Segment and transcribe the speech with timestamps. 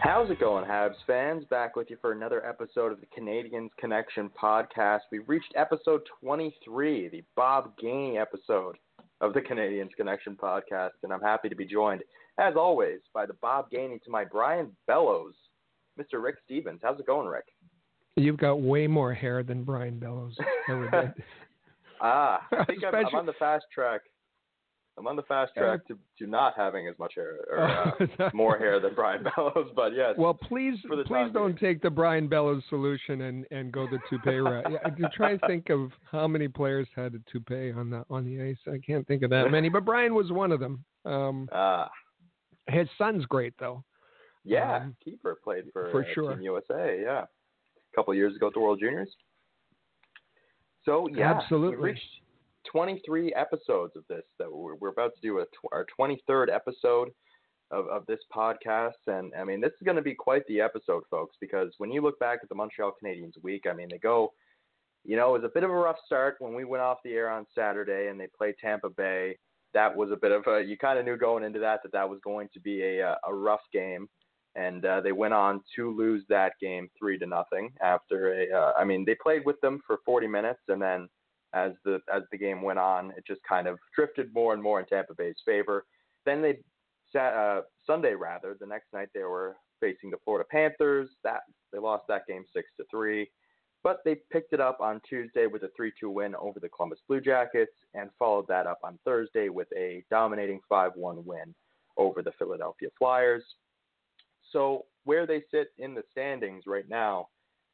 [0.00, 1.44] How's it going, Habs fans?
[1.50, 5.00] Back with you for another episode of the Canadiens Connection podcast.
[5.10, 8.76] We've reached episode 23, the Bob Gainey episode
[9.20, 12.02] of the Canadiens Connection podcast, and I'm happy to be joined,
[12.38, 15.34] as always, by the Bob Gainey to my Brian Bellows,
[15.98, 16.22] Mr.
[16.22, 16.78] Rick Stevens.
[16.80, 17.46] How's it going, Rick?
[18.14, 20.36] You've got way more hair than Brian Bellows
[22.00, 24.02] ah, I think I'm, I'm on the fast track
[24.98, 27.60] I'm on the fast track to, to not having as much hair or
[28.18, 29.70] uh, more hair than Brian Bellows.
[29.76, 30.14] But yes.
[30.18, 30.74] Well, please
[31.06, 31.74] please don't being.
[31.74, 34.66] take the Brian Bellows solution and, and go the toupee route.
[34.70, 38.24] Yeah, to try and think of how many players had a toupee on the on
[38.24, 38.58] the ice.
[38.66, 40.84] I can't think of that many, but Brian was one of them.
[41.04, 41.88] Um, ah.
[42.68, 43.84] His son's great though.
[44.44, 46.34] Yeah, um, Kieffer played for for uh, sure.
[46.34, 47.00] Team USA.
[47.02, 49.10] Yeah, a couple years ago at the World Juniors.
[50.84, 52.00] So yeah, absolutely.
[52.70, 57.08] 23 episodes of this that we're, we're about to do a, our 23rd episode
[57.70, 58.92] of, of this podcast.
[59.06, 62.02] And I mean, this is going to be quite the episode, folks, because when you
[62.02, 64.32] look back at the Montreal Canadiens week, I mean, they go,
[65.04, 67.12] you know, it was a bit of a rough start when we went off the
[67.12, 69.36] air on Saturday and they played Tampa Bay.
[69.74, 72.08] That was a bit of a, you kind of knew going into that that that
[72.08, 74.08] was going to be a, a rough game.
[74.54, 78.50] And uh, they went on to lose that game three to nothing after a.
[78.50, 81.08] Uh, I mean, they played with them for 40 minutes and then
[81.54, 83.10] as the as the game went on.
[83.16, 85.84] It just kind of drifted more and more in Tampa Bay's favor.
[86.24, 86.58] Then they
[87.12, 91.08] sat uh, Sunday rather the next night they were facing the Florida Panthers.
[91.24, 91.40] That
[91.72, 93.30] they lost that game six to three,
[93.82, 97.20] but they picked it up on Tuesday with a 3-2 win over the Columbus Blue
[97.20, 101.54] Jackets and followed that up on Thursday with a dominating 5-1 win
[101.96, 103.44] over the Philadelphia Flyers.
[104.52, 107.28] So where they sit in the standings right now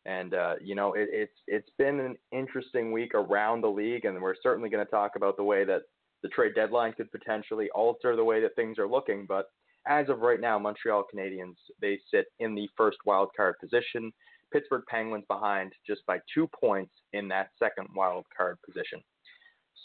[0.06, 4.20] and uh, you know, it, it's it's been an interesting week around the league, and
[4.20, 5.82] we're certainly going to talk about the way that
[6.22, 9.26] the trade deadline could potentially alter the way that things are looking.
[9.26, 9.50] But
[9.86, 14.12] as of right now, Montreal Canadiens they sit in the first wild card position.
[14.52, 19.02] Pittsburgh Penguins behind just by two points in that second wild card position.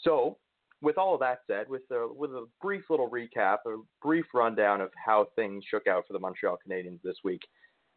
[0.04, 0.36] So,
[0.80, 4.80] with all of that said, with a, with a brief little recap, a brief rundown
[4.80, 7.42] of how things shook out for the Montreal Canadiens this week,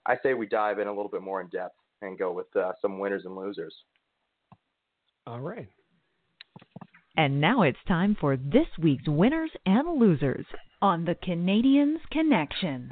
[0.06, 2.74] I say we dive in a little bit more in depth and go with uh,
[2.82, 3.74] some winners and losers.
[5.26, 5.70] All right.
[7.16, 10.46] And now it's time for this week's winners and losers
[10.82, 12.92] on the Canadiens Connection.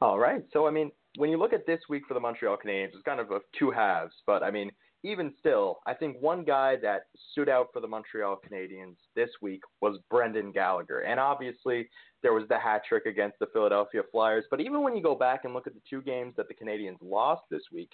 [0.00, 0.44] All right.
[0.52, 3.20] So, I mean, when you look at this week for the Montreal Canadiens, it's kind
[3.20, 4.12] of a two halves.
[4.26, 4.70] But, I mean,
[5.06, 9.60] even still, I think one guy that stood out for the Montreal Canadiens this week
[9.80, 11.00] was Brendan Gallagher.
[11.00, 11.88] And obviously,
[12.22, 14.44] there was the hat trick against the Philadelphia Flyers.
[14.50, 16.96] But even when you go back and look at the two games that the Canadiens
[17.00, 17.92] lost this week,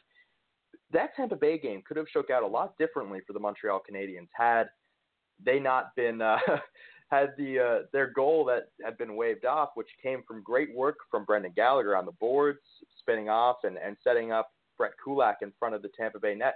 [0.91, 4.29] that Tampa Bay game could have shook out a lot differently for the Montreal Canadiens
[4.35, 4.65] had
[5.45, 6.39] they not been uh,
[7.11, 10.97] had the uh, their goal that had been waved off, which came from great work
[11.11, 12.61] from Brendan Gallagher on the boards,
[12.99, 16.55] spinning off and, and setting up Brett Kulak in front of the Tampa Bay net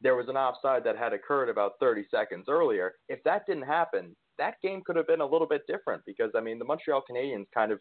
[0.00, 2.94] there was an offside that had occurred about 30 seconds earlier.
[3.08, 6.40] If that didn't happen, that game could have been a little bit different because I
[6.40, 7.78] mean the Montreal Canadiens kind of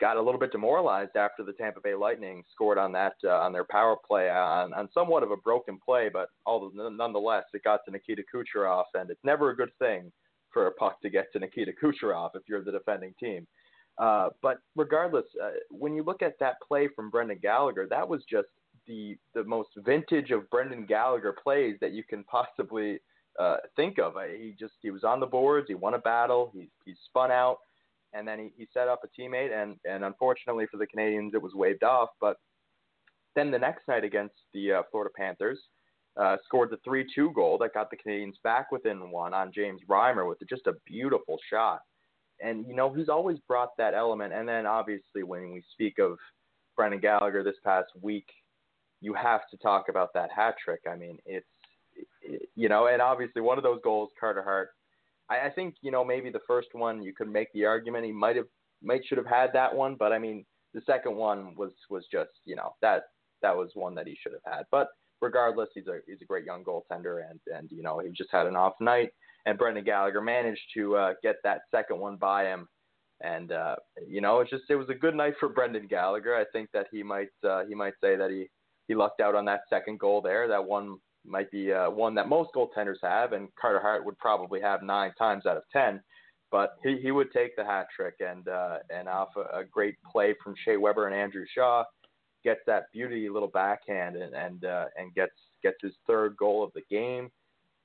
[0.00, 3.52] got a little bit demoralized after the Tampa Bay Lightning scored on that uh, on
[3.52, 6.28] their power play on, on somewhat of a broken play, but
[6.74, 10.10] nonetheless it got to Nikita Kucherov, and it's never a good thing
[10.52, 13.46] for a puck to get to Nikita Kucherov if you're the defending team.
[13.98, 18.22] Uh, but regardless, uh, when you look at that play from Brendan Gallagher, that was
[18.28, 18.48] just
[18.86, 22.98] the the most vintage of Brendan Gallagher plays that you can possibly
[23.38, 24.14] uh, think of.
[24.36, 27.58] He just he was on the boards, he won a battle, he he spun out,
[28.12, 31.42] and then he, he set up a teammate, and and unfortunately for the Canadiens, it
[31.42, 32.10] was waved off.
[32.20, 32.36] But
[33.34, 35.58] then the next night against the uh, Florida Panthers,
[36.16, 40.28] uh, scored the 3-2 goal that got the Canadiens back within one on James Reimer
[40.28, 41.80] with just a beautiful shot.
[42.40, 44.32] And you know he's always brought that element.
[44.32, 46.18] And then obviously when we speak of
[46.76, 48.26] Brendan Gallagher this past week
[49.02, 50.80] you have to talk about that hat trick.
[50.90, 51.46] I mean, it's
[52.22, 54.70] it, you know, and obviously one of those goals, Carter Hart.
[55.28, 58.12] I, I think you know maybe the first one you could make the argument he
[58.12, 58.46] might have
[58.82, 62.30] might should have had that one, but I mean the second one was was just
[62.44, 63.02] you know that
[63.42, 64.64] that was one that he should have had.
[64.70, 64.88] But
[65.20, 68.46] regardless, he's a he's a great young goaltender, and and you know he just had
[68.46, 69.10] an off night,
[69.46, 72.68] and Brendan Gallagher managed to uh, get that second one by him,
[73.20, 73.76] And uh,
[74.06, 76.34] you know, it's just it was a good night for Brendan Gallagher.
[76.36, 78.50] I think that he might uh, he might say that he
[78.92, 80.46] he lucked out on that second goal there.
[80.46, 84.60] That one might be uh, one that most goaltenders have, and Carter Hart would probably
[84.60, 86.02] have nine times out of ten.
[86.50, 89.96] But he, he would take the hat trick, and uh, and off a, a great
[90.10, 91.84] play from Shea Weber and Andrew Shaw,
[92.44, 96.70] gets that beauty little backhand and and uh, and gets gets his third goal of
[96.74, 97.30] the game.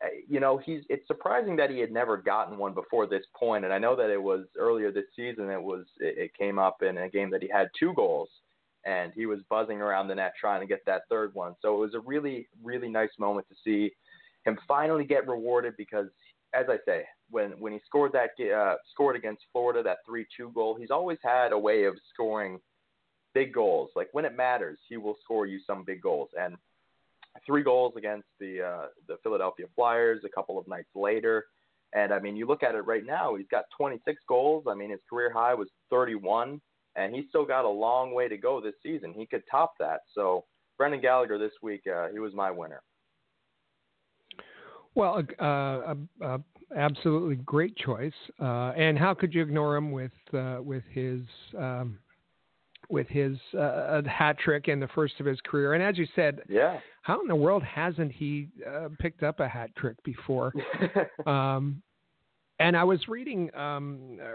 [0.04, 3.64] Uh, you know, he's it's surprising that he had never gotten one before this point,
[3.64, 5.50] and I know that it was earlier this season.
[5.50, 8.28] It was it, it came up in a game that he had two goals,
[8.88, 11.54] and he was buzzing around the net trying to get that third one.
[11.62, 13.92] So it was a really really nice moment to see
[14.46, 16.08] him finally get rewarded because,
[16.54, 20.52] as I say, when when he scored that uh, scored against Florida that three two
[20.56, 22.60] goal, he's always had a way of scoring
[23.34, 23.92] big goals.
[23.96, 26.30] Like when it matters, he will score you some big goals.
[26.40, 26.56] And
[27.46, 31.46] three goals against the uh, the Philadelphia Flyers a couple of nights later.
[31.94, 34.66] And I mean, you look at it right now, he's got 26 goals.
[34.68, 36.60] I mean, his career high was 31,
[36.98, 39.14] and he's still got a long way to go this season.
[39.14, 40.02] He could top that.
[40.14, 40.46] So,
[40.78, 42.82] Brendan Gallagher this week, uh, he was my winner.
[44.96, 46.38] Well, uh, uh, uh,
[46.76, 48.14] absolutely great choice.
[48.42, 51.22] Uh, and how could you ignore him with uh, with his
[51.58, 52.00] um,
[52.90, 55.74] with his uh, hat trick and the first of his career.
[55.74, 59.48] And as you said, yeah, how in the world hasn't he uh, picked up a
[59.48, 60.54] hat trick before?
[61.26, 61.82] um,
[62.60, 64.32] and I was reading um, uh,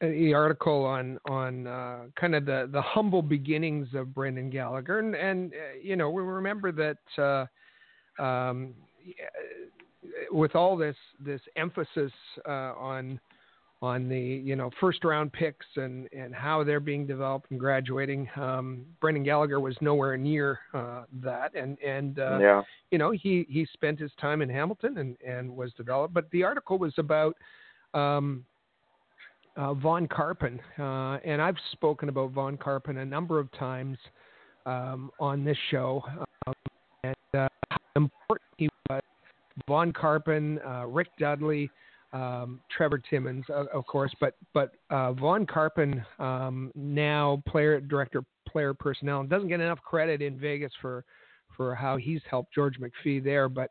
[0.00, 5.14] the article on on uh, kind of the the humble beginnings of Brendan Gallagher, and,
[5.14, 6.98] and uh, you know we remember that.
[7.22, 7.46] Uh,
[8.22, 8.74] um,
[10.30, 12.12] with all this this emphasis
[12.46, 13.18] on
[13.84, 18.28] on the you know first round picks and and how they're being developed and graduating.
[18.36, 22.62] Um, Brendan Gallagher was nowhere near uh, that, and and uh, yeah.
[22.90, 26.14] you know he he spent his time in Hamilton and and was developed.
[26.14, 27.36] But the article was about.
[27.92, 28.44] Um,
[29.56, 33.98] uh, Vaughn Karpan, uh, and I've spoken about Vaughn Karpan a number of times
[34.66, 36.02] um, on this show,
[36.46, 36.54] um,
[37.04, 39.02] and uh, how important he was.
[39.68, 41.70] Vaughn Karpan, uh, Rick Dudley,
[42.12, 48.74] um, Trevor Timmins, of, course, but but uh, Vaughn Karpan, um, now player director, player
[48.74, 51.04] personnel, doesn't get enough credit in Vegas for
[51.56, 53.48] for how he's helped George McPhee there.
[53.48, 53.70] But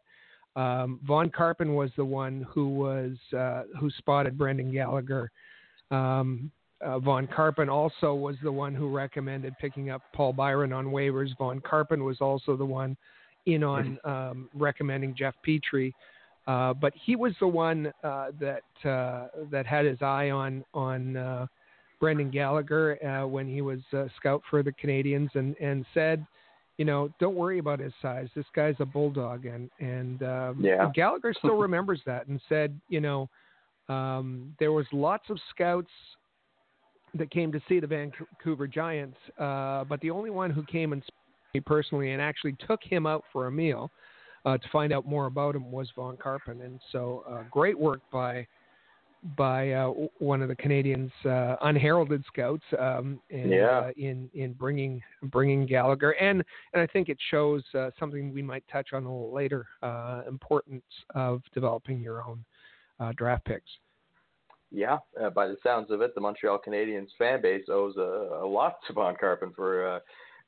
[0.56, 5.32] um, Vaughn Karpan was the one who was uh, who spotted Brendan Gallagher.
[5.92, 6.52] Um,
[6.82, 11.30] uh, Vaughn Karpan also was the one who recommended picking up Paul Byron on waivers.
[11.38, 12.98] Vaughn Karpan was also the one
[13.46, 15.94] in on um, recommending Jeff Petry,
[16.46, 21.16] Uh, but he was the one uh, that uh, that had his eye on on
[21.16, 21.48] uh,
[22.00, 26.26] Brendan Gallagher uh, when he was a scout for the Canadiens, and and said,
[26.78, 28.28] you know, don't worry about his size.
[28.36, 30.90] This guy's a bulldog, and and um, yeah.
[30.94, 33.30] Gallagher still remembers that, and said, you know,
[33.90, 35.92] um, there was lots of scouts
[37.16, 41.04] that came to see the Vancouver Giants, but the only one who came and
[41.54, 43.92] me personally and actually took him out for a meal
[44.46, 48.02] uh, to find out more about him was Vaughn Karpan, and so uh, great work
[48.12, 48.46] by
[49.38, 53.68] by uh, one of the Canadiens' uh, unheralded scouts um, in, yeah.
[53.68, 56.44] Uh, in in bringing bringing Gallagher, and
[56.74, 59.66] and I think it shows uh, something we might touch on a little later:
[60.28, 60.84] importance
[61.16, 62.44] of developing your own
[63.16, 63.70] draft picks.
[64.72, 64.98] Yeah,
[65.36, 68.94] by the sounds of it, the Montreal Canadiens fan base owes a, a lot to
[68.94, 70.02] Vaughn Karpan for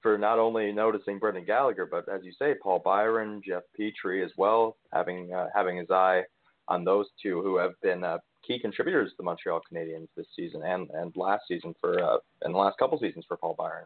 [0.06, 4.30] for not only noticing Brendan Gallagher, but as you say, Paul Byron, Jeff Petry as
[4.38, 6.22] well, having uh, having his eye
[6.68, 10.62] on those two who have been uh, key contributors to the Montreal Canadiens this season
[10.64, 13.86] and, and last season for uh, and the last couple seasons for Paul Byron.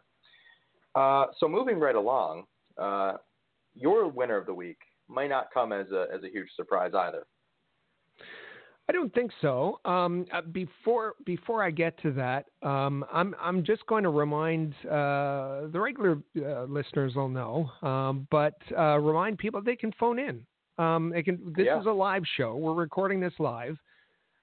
[0.94, 2.44] Uh, so moving right along,
[2.76, 3.14] uh,
[3.74, 7.24] your winner of the week might not come as a as a huge surprise either.
[8.90, 9.78] I don't think so.
[9.84, 14.74] Um, uh, before before I get to that, um, I'm I'm just going to remind
[14.84, 20.18] uh, the regular uh, listeners will know, um, but uh, remind people they can phone
[20.18, 20.44] in.
[20.84, 21.52] Um, they can.
[21.56, 21.78] This yeah.
[21.78, 22.56] is a live show.
[22.56, 23.78] We're recording this live,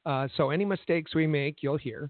[0.06, 2.10] uh, so any mistakes we make, you'll hear.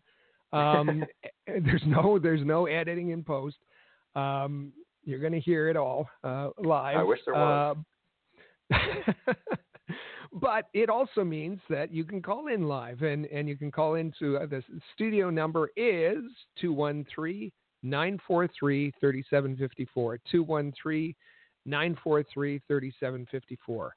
[0.53, 1.05] Um,
[1.47, 3.57] there's no there's no editing in post.
[4.15, 6.97] Um, you're going to hear it all uh, live.
[6.97, 7.77] I wish there was.
[10.33, 13.95] but it also means that you can call in live and, and you can call
[13.95, 14.63] into uh, the
[14.93, 16.23] studio number is
[16.59, 17.51] 213
[17.83, 20.19] 943 3754.
[20.31, 21.15] 213
[21.65, 23.95] 943 3754.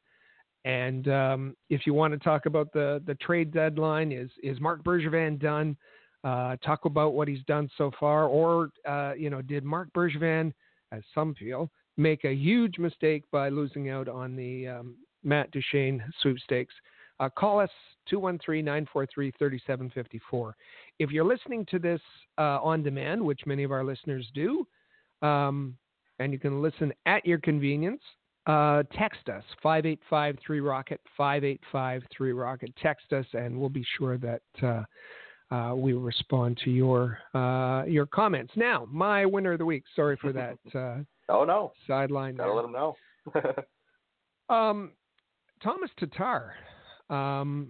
[0.64, 4.84] And um, if you want to talk about the, the trade deadline, is, is Marc
[4.84, 5.76] Bergevin done?
[6.22, 10.52] Uh, talk about what he's done so far, or uh, you know, did Marc Bergevin,
[10.92, 16.02] as some feel, make a huge mistake by losing out on the um, Matt Duchene
[16.20, 16.74] sweepstakes.
[17.18, 17.70] Uh, call us
[18.08, 20.56] 213 943 3754.
[20.98, 22.00] if you're listening to this
[22.38, 24.66] uh, on demand, which many of our listeners do,
[25.22, 25.76] um,
[26.18, 28.00] and you can listen at your convenience,
[28.46, 32.74] uh, text us 5853 Rocket, 5853 Rocket.
[32.82, 38.06] Text us, and we'll be sure that uh, uh, we respond to your uh, your
[38.06, 38.52] comments.
[38.56, 39.84] Now, my winner of the week.
[39.94, 40.58] Sorry for that.
[40.74, 40.98] Uh,
[41.28, 42.36] oh no, sideline.
[42.36, 42.96] Gotta let them know.
[44.54, 44.92] um,
[45.62, 46.54] Thomas Tatar.
[47.08, 47.68] Um,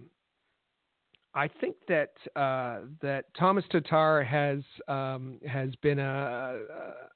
[1.35, 6.59] I think that uh, that Thomas Tatar has um, has been a,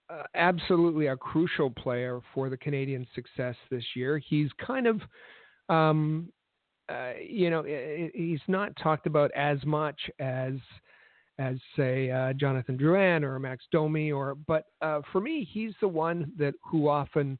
[0.09, 4.19] a, a, absolutely a crucial player for the Canadian success this year.
[4.19, 5.01] He's kind of
[5.69, 6.29] um,
[6.89, 7.65] uh, you know
[8.15, 10.55] he's not talked about as much as
[11.39, 15.89] as say uh, Jonathan Drouin or Max Domi or but uh, for me he's the
[15.89, 17.39] one that who often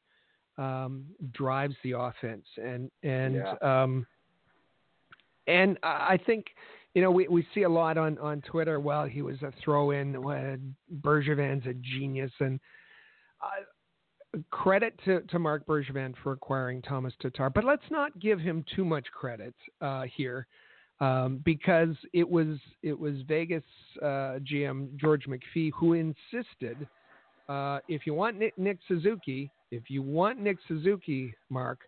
[0.57, 3.55] um, drives the offense and and yeah.
[3.61, 4.05] um,
[5.47, 6.47] and I think,
[6.93, 8.79] you know, we, we see a lot on, on Twitter.
[8.79, 10.15] Well, he was a throw in.
[10.15, 10.57] Uh,
[11.01, 12.31] Bergevin's a genius.
[12.39, 12.59] And
[13.41, 17.49] uh, credit to, to Marc Bergevin for acquiring Thomas Tatar.
[17.49, 20.47] But let's not give him too much credit uh, here.
[21.01, 23.65] Um, because it was it was Vegas
[24.01, 26.87] uh, GM George McPhee who insisted
[27.47, 31.79] uh, if you want Nick, Nick Suzuki, if you want Nick Suzuki, Mark,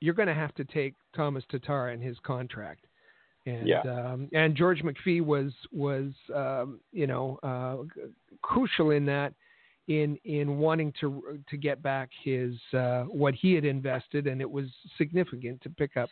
[0.00, 2.86] you're going to have to take Thomas Tatar and his contract.
[3.46, 3.80] And yeah.
[3.80, 7.78] um, and George McPhee was was um, you know uh,
[8.40, 9.34] crucial in that
[9.88, 14.48] in in wanting to to get back his uh, what he had invested, and it
[14.48, 16.08] was significant to pick up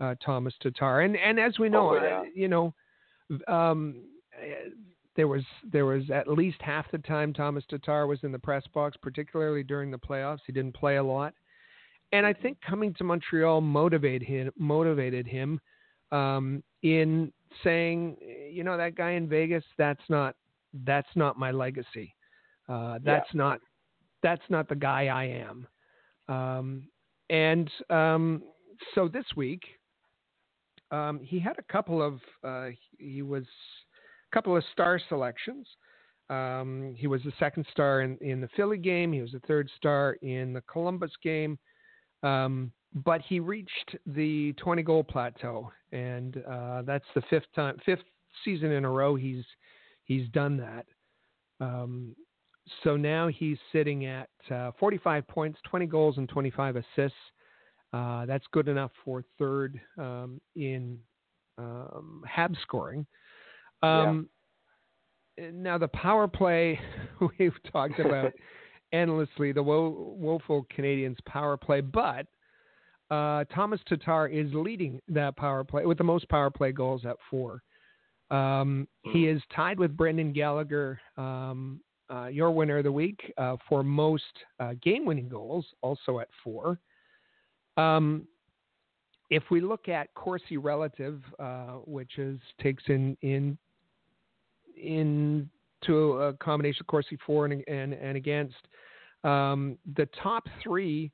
[0.00, 1.02] uh, Thomas Tatar.
[1.02, 2.22] And and as we know, oh, yeah.
[2.34, 2.74] you know,
[3.48, 3.96] um,
[5.16, 8.64] there was there was at least half the time Thomas Tatar was in the press
[8.72, 10.40] box, particularly during the playoffs.
[10.46, 11.34] He didn't play a lot
[12.12, 14.52] and I think coming to Montreal motivated him.
[14.58, 15.60] Motivated him
[16.12, 17.32] um, in
[17.64, 18.16] saying,
[18.50, 19.64] you know, that guy in Vegas.
[19.78, 20.36] That's not.
[20.84, 22.14] That's not my legacy.
[22.68, 23.38] Uh, that's yeah.
[23.38, 23.60] not.
[24.22, 25.66] That's not the guy I am.
[26.28, 26.88] Um,
[27.30, 28.42] and um,
[28.94, 29.62] so this week,
[30.90, 32.20] um, he had a couple of.
[32.44, 33.44] Uh, he was
[34.32, 35.66] couple of star selections.
[36.30, 39.12] Um, he was the second star in, in the Philly game.
[39.12, 41.58] He was the third star in the Columbus game.
[42.22, 48.02] Um, but he reached the 20 goal plateau, and uh, that's the fifth time, fifth
[48.44, 49.44] season in a row he's
[50.04, 50.86] he's done that.
[51.60, 52.14] Um,
[52.84, 57.16] so now he's sitting at uh, 45 points, 20 goals, and 25 assists.
[57.92, 60.98] Uh, that's good enough for third um, in
[61.58, 63.06] um, HAB scoring.
[63.82, 64.28] Um,
[65.38, 65.50] yeah.
[65.52, 66.78] Now the power play
[67.38, 68.32] we've talked about
[68.92, 72.26] endlessly the wo- woeful Canadiens power play, but
[73.10, 77.16] uh, Thomas Tatar is leading that power play with the most power play goals at
[77.30, 77.62] four.
[78.30, 79.36] Um, he hmm.
[79.36, 84.24] is tied with Brendan Gallagher, um, uh, your winner of the week, uh, for most
[84.60, 86.78] uh, game-winning goals, also at four.
[87.76, 88.26] Um,
[89.28, 93.58] if we look at Corsi relative, uh, which is takes in in
[94.76, 95.48] in
[95.84, 98.56] to a combination of Corsi for and, and, and against.
[99.24, 101.10] Um, the top three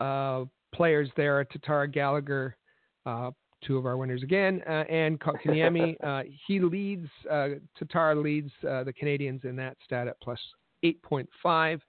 [0.00, 2.56] uh, players there are Tatar Gallagher,
[3.06, 3.30] uh,
[3.64, 5.96] two of our winners again, uh, and Kotkaniemi.
[6.04, 10.38] Uh, he leads, uh, Tatar leads uh, the Canadiens in that stat at plus
[10.84, 11.80] 8.5.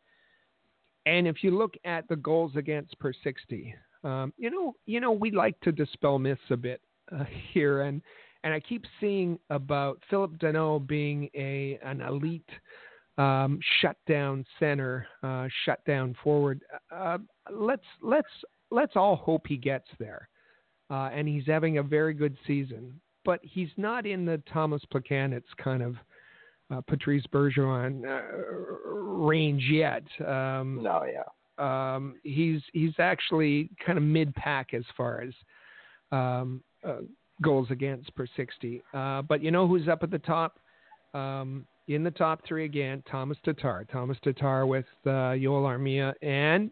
[1.06, 5.12] And if you look at the goals against per 60, um, you know, you know,
[5.12, 6.82] we like to dispel myths a bit
[7.54, 8.02] here, and
[8.44, 12.50] and I keep seeing about Phillip Danault being a an elite
[13.18, 16.62] um, shutdown center, uh, shutdown forward.
[16.94, 17.18] Uh,
[17.52, 18.30] let's let's
[18.72, 20.30] let's all hope he gets there,
[20.90, 23.00] uh, and he's having a very good season.
[23.26, 25.96] But he's not in the Thomas Plekanec kind of
[26.72, 30.04] uh, Patrice Bergeron uh, range yet.
[30.26, 31.24] Um, no, yeah.
[31.58, 35.34] Um, he's he's actually kind of mid pack as far as
[36.14, 37.02] um, uh,
[37.42, 38.82] goals against per 60.
[38.94, 40.60] Uh, but you know who's up at the top?
[41.14, 43.86] Um, in the top three again, Thomas Tatar.
[43.92, 46.72] Thomas Tatar with uh, Yoel Armia and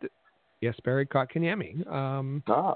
[0.62, 1.88] yes, Barry Kotkaniemi.
[1.92, 2.76] Um, ah.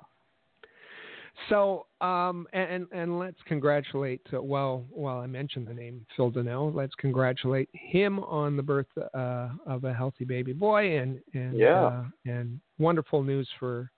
[1.49, 4.21] So, um, and and let's congratulate.
[4.33, 8.87] Uh, well, while I mentioned the name Phil Danault, let's congratulate him on the birth
[9.13, 11.83] uh, of a healthy baby boy, and and yeah.
[11.83, 13.91] uh, and wonderful news for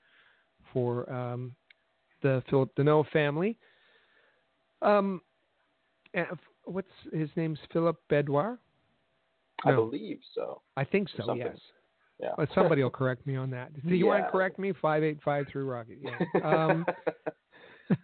[0.72, 1.56] for um,
[2.22, 3.58] the Phillip Danault family.
[4.84, 5.22] Um,
[6.66, 8.58] what's his name's Philip Bedouin?
[9.66, 9.72] No.
[9.72, 10.62] I believe so.
[10.76, 11.34] I think so.
[11.34, 11.58] Yes.
[12.20, 12.30] Yeah.
[12.38, 13.74] Well, somebody will correct me on that.
[13.88, 14.12] Do you yeah.
[14.12, 14.74] want to correct me?
[14.82, 16.00] Five eight five three Rocket.
[16.02, 16.20] Yeah.
[16.44, 16.86] Um,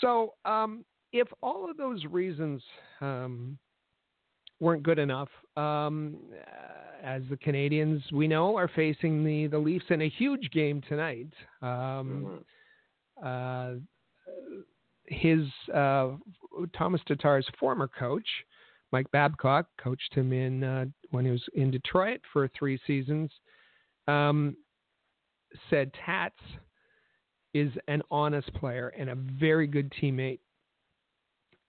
[0.00, 2.62] so um, if all of those reasons
[3.00, 3.58] um,
[4.60, 6.16] weren't good enough, um,
[7.02, 11.32] as the Canadiens we know are facing the the Leafs in a huge game tonight.
[11.60, 12.40] Um,
[13.20, 13.26] mm-hmm.
[13.26, 13.80] uh,
[15.12, 16.10] his uh,
[16.76, 18.26] Thomas Tatar's former coach,
[18.92, 23.30] Mike Babcock, coached him in uh, when he was in Detroit for three seasons.
[24.08, 24.56] Um,
[25.70, 26.34] said Tats
[27.54, 30.40] is an honest player and a very good teammate.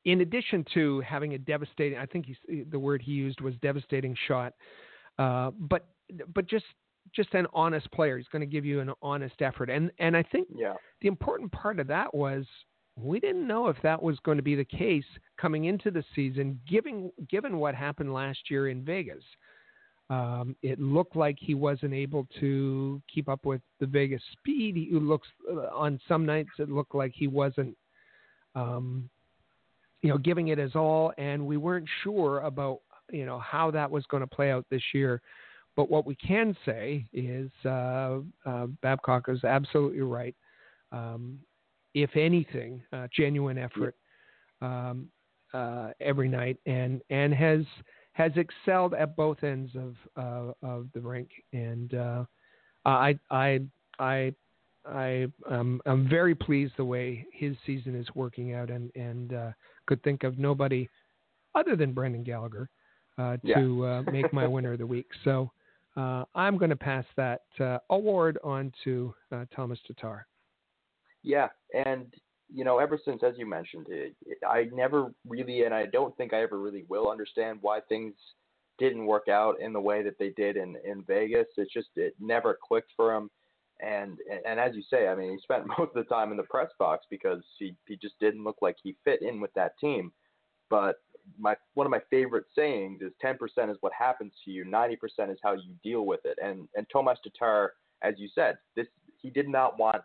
[0.06, 2.28] In addition to having a devastating, I think
[2.70, 4.54] the word he used was devastating shot,
[5.18, 5.88] uh, but
[6.34, 6.66] but just
[7.16, 8.18] just an honest player.
[8.18, 10.74] He's going to give you an honest effort, and and I think yeah.
[11.02, 12.46] the important part of that was
[12.96, 15.06] we didn't know if that was going to be the case
[15.38, 19.24] coming into the season, given given what happened last year in Vegas.
[20.10, 24.76] Um, it looked like he wasn't able to keep up with the Vegas speed.
[24.76, 27.76] He looks uh, on some nights it looked like he wasn't,
[28.54, 29.10] um,
[30.02, 32.82] you know, giving it his all, and we weren't sure about
[33.12, 35.22] you know how that was going to play out this year.
[35.76, 40.36] But what we can say is uh, uh, Babcock is absolutely right.
[40.92, 41.40] Um,
[41.94, 43.96] if anything, uh, genuine effort
[44.62, 45.08] um,
[45.54, 47.62] uh, every night, and and has
[48.14, 52.26] has excelled at both ends of uh, of the rink, and uh,
[52.86, 53.62] I I
[54.00, 54.34] I
[54.86, 59.52] I um, I'm very pleased the way his season is working out, and and uh,
[59.88, 60.90] could think of nobody
[61.56, 62.70] other than Brendan Gallagher
[63.18, 63.86] uh, to yeah.
[64.08, 65.08] uh, make my winner of the week.
[65.24, 65.52] So
[65.96, 70.26] uh, I'm going to pass that uh, award on to uh, Thomas Tatar.
[71.24, 71.48] Yeah,
[71.86, 72.14] and
[72.54, 76.16] you know, ever since, as you mentioned, it, it, I never really, and I don't
[76.18, 78.14] think I ever really will understand why things
[78.78, 81.48] didn't work out in the way that they did in in Vegas.
[81.58, 83.30] It's just it never clicked for him.
[83.82, 86.44] And and as you say, I mean, he spent most of the time in the
[86.44, 90.12] press box because he he just didn't look like he fit in with that team.
[90.70, 90.98] But
[91.40, 93.38] my one of my favorite sayings is 10%
[93.72, 94.98] is what happens to you, 90%
[95.32, 96.38] is how you deal with it.
[96.44, 98.88] And and Tomas Tatar, as you said, this
[99.22, 100.04] he did not want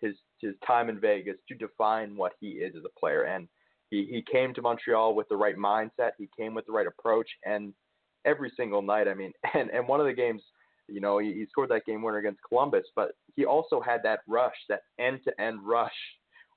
[0.00, 3.22] his his time in Vegas to define what he is as a player.
[3.24, 3.48] And
[3.90, 6.12] he, he came to Montreal with the right mindset.
[6.18, 7.28] He came with the right approach.
[7.44, 7.72] And
[8.24, 10.42] every single night, I mean, and, and one of the games,
[10.88, 14.20] you know, he, he scored that game winner against Columbus, but he also had that
[14.28, 15.90] rush, that end to end rush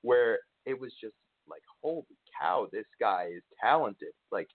[0.02, 1.14] where it was just
[1.48, 2.04] like, holy
[2.40, 4.12] cow, this guy is talented.
[4.30, 4.48] Like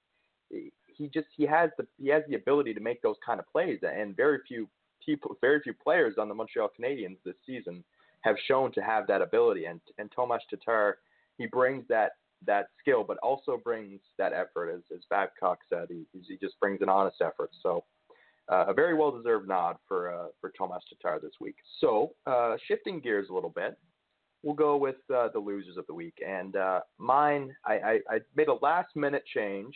[0.50, 3.80] he just, he has the, he has the ability to make those kind of plays
[3.84, 4.70] and very few
[5.06, 7.84] people, very few players on the Montreal Canadiens this season
[8.26, 9.66] have shown to have that ability.
[9.66, 10.98] And and Tomas Tatar,
[11.38, 12.14] he brings that
[12.46, 15.88] that skill, but also brings that effort, as as Babcock said.
[15.90, 17.52] He he just brings an honest effort.
[17.62, 17.84] So.
[18.48, 21.56] Uh, a very well deserved nod for uh, for Tomas Tatar this week.
[21.80, 23.76] So, uh, shifting gears a little bit,
[24.46, 26.20] we'll go with uh, the losers of the week.
[26.26, 29.76] And uh, mine, I, I, I, made a last minute change.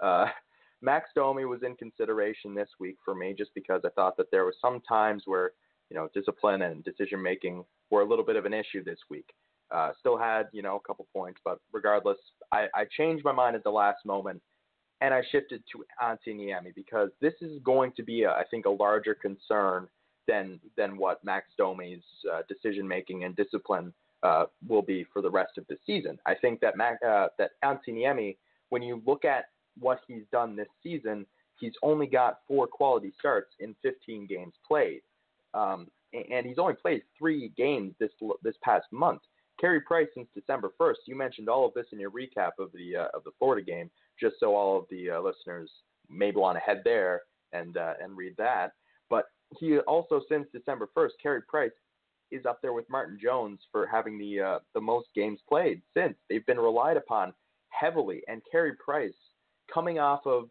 [0.00, 0.26] Uh,
[0.82, 4.44] Max Domi was in consideration this week for me just because I thought that there
[4.44, 5.52] were some times where
[5.90, 9.26] you know discipline and decision making were a little bit of an issue this week.
[9.70, 12.18] Uh, still had, you know, a couple points, but regardless,
[12.50, 14.42] I, I changed my mind at the last moment
[15.00, 18.66] and I shifted to Antti Niemi because this is going to be, a, I think,
[18.66, 19.88] a larger concern
[20.26, 25.30] than than what Max Domi's uh, decision making and discipline uh, will be for the
[25.30, 26.18] rest of the season.
[26.26, 28.36] I think that Mac, uh, that Antti Niemi,
[28.68, 29.46] when you look at
[29.78, 31.24] what he's done this season,
[31.58, 35.00] he's only got four quality starts in 15 games played.
[35.54, 38.10] Um, and he's only played three games this
[38.42, 39.20] this past month.
[39.60, 40.94] Carey Price since December 1st.
[41.06, 43.90] You mentioned all of this in your recap of the uh, of the Florida game,
[44.18, 45.70] just so all of the uh, listeners
[46.08, 48.72] may want to head there and uh, and read that.
[49.10, 49.26] But
[49.58, 51.70] he also since December 1st, Carey Price
[52.30, 56.14] is up there with Martin Jones for having the uh, the most games played since.
[56.28, 57.34] They've been relied upon
[57.68, 59.12] heavily, and Carey Price
[59.72, 60.48] coming off of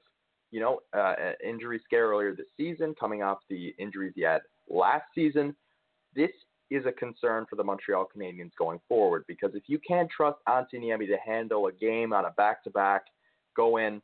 [0.51, 5.05] you know uh, injury scare earlier this season, coming off the injuries he had last
[5.13, 5.55] season.
[6.15, 6.31] This
[6.69, 10.75] is a concern for the Montreal Canadiens going forward because if you can't trust Antti
[10.75, 13.03] Niemi to handle a game on a back-to-back,
[13.55, 14.01] go in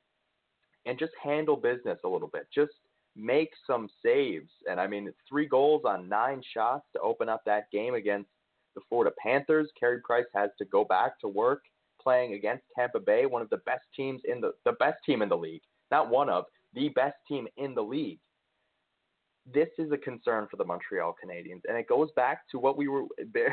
[0.86, 2.48] and just handle business a little bit.
[2.54, 2.74] Just
[3.16, 4.50] make some saves.
[4.70, 8.30] And I mean, three goals on nine shots to open up that game against
[8.76, 9.70] the Florida Panthers.
[9.80, 11.64] Carey Price has to go back to work
[12.02, 15.30] playing against Tampa Bay, one of the best teams in the the best team in
[15.30, 15.62] the league.
[15.92, 18.20] Not one of, the best team in the league
[19.54, 22.88] this is a concern for the Montreal Canadiens, and it goes back to what we
[22.88, 23.04] were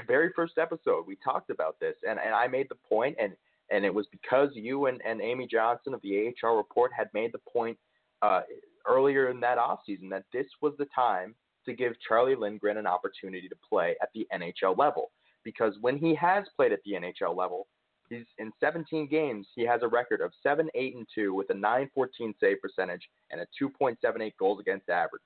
[0.06, 1.06] very first episode.
[1.06, 3.34] We talked about this, and, and I made the point, and
[3.70, 7.32] and it was because you and, and Amy Johnson of the AHR report had made
[7.32, 7.78] the point
[8.20, 8.42] uh,
[8.86, 13.48] earlier in that offseason that this was the time to give Charlie Lindgren an opportunity
[13.48, 15.10] to play at the NHL level.
[15.42, 17.66] Because when he has played at the NHL level,
[18.12, 19.46] He's in 17 games.
[19.54, 23.40] He has a record of 7 8 and 2 with a 914 save percentage and
[23.40, 25.22] a 2.78 goals against average.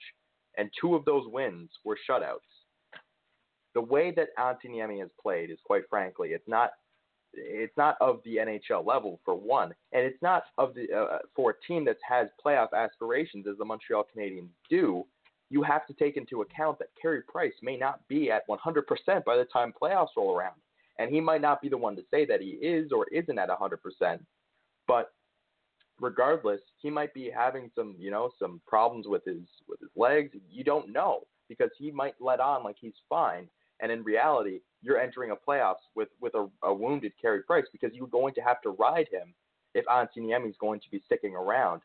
[0.57, 2.38] And two of those wins were shutouts.
[3.75, 6.71] The way that Antti Niemi has played is quite frankly, it's not
[7.38, 11.51] it's not of the NHL level for one, and it's not of the uh, for
[11.51, 15.05] a team that has playoff aspirations as the Montreal Canadiens do.
[15.51, 19.37] You have to take into account that Carey Price may not be at 100% by
[19.37, 20.57] the time playoffs roll around,
[20.99, 23.49] and he might not be the one to say that he is or isn't at
[23.49, 24.19] 100%.
[24.88, 25.12] But
[26.01, 30.33] regardless, he might be having some, you know, some problems with his with his legs.
[30.51, 33.49] You don't know because he might let on like he's fine,
[33.81, 37.91] and in reality, you're entering a playoffs with with a, a wounded Carey Price because
[37.95, 39.35] you're going to have to ride him
[39.75, 41.83] if Niemi is going to be sticking around.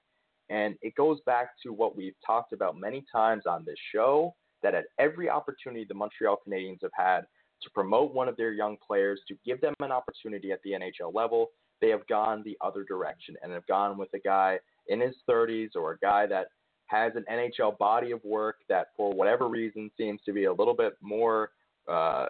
[0.50, 4.76] And it goes back to what we've talked about many times on this show that
[4.76, 7.21] at every opportunity the Montreal Canadiens have had
[7.63, 11.13] to promote one of their young players, to give them an opportunity at the NHL
[11.13, 15.15] level, they have gone the other direction and have gone with a guy in his
[15.30, 16.48] 30s or a guy that
[16.86, 20.74] has an NHL body of work that, for whatever reason, seems to be a little
[20.74, 21.52] bit more
[21.88, 22.26] uh,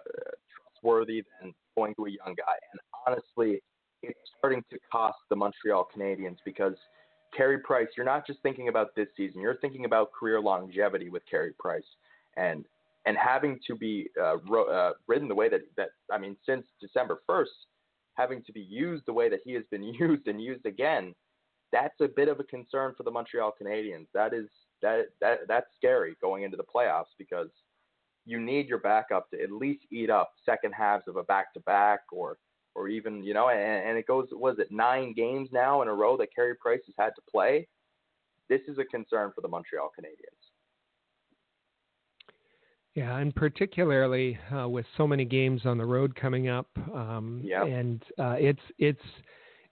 [0.54, 2.54] trustworthy than going to a young guy.
[2.72, 3.60] And honestly,
[4.02, 6.74] it's starting to cost the Montreal Canadiens because
[7.36, 11.22] Carey Price, you're not just thinking about this season, you're thinking about career longevity with
[11.28, 11.82] Carey Price.
[12.36, 12.64] And
[13.04, 16.64] and having to be uh, ro- uh, ridden the way that, that, I mean, since
[16.80, 17.46] December 1st,
[18.14, 21.14] having to be used the way that he has been used and used again,
[21.72, 24.06] that's a bit of a concern for the Montreal Canadiens.
[24.14, 24.48] That is
[24.82, 27.48] that that that's scary going into the playoffs because
[28.24, 31.60] you need your backup to at least eat up second halves of a back to
[31.60, 32.38] back or
[32.74, 35.94] or even you know and, and it goes was it nine games now in a
[35.94, 37.66] row that Carey Price has had to play.
[38.48, 40.51] This is a concern for the Montreal Canadiens.
[42.94, 47.64] Yeah, and particularly uh, with so many games on the road coming up, um, yep.
[47.66, 49.00] and uh, it's it's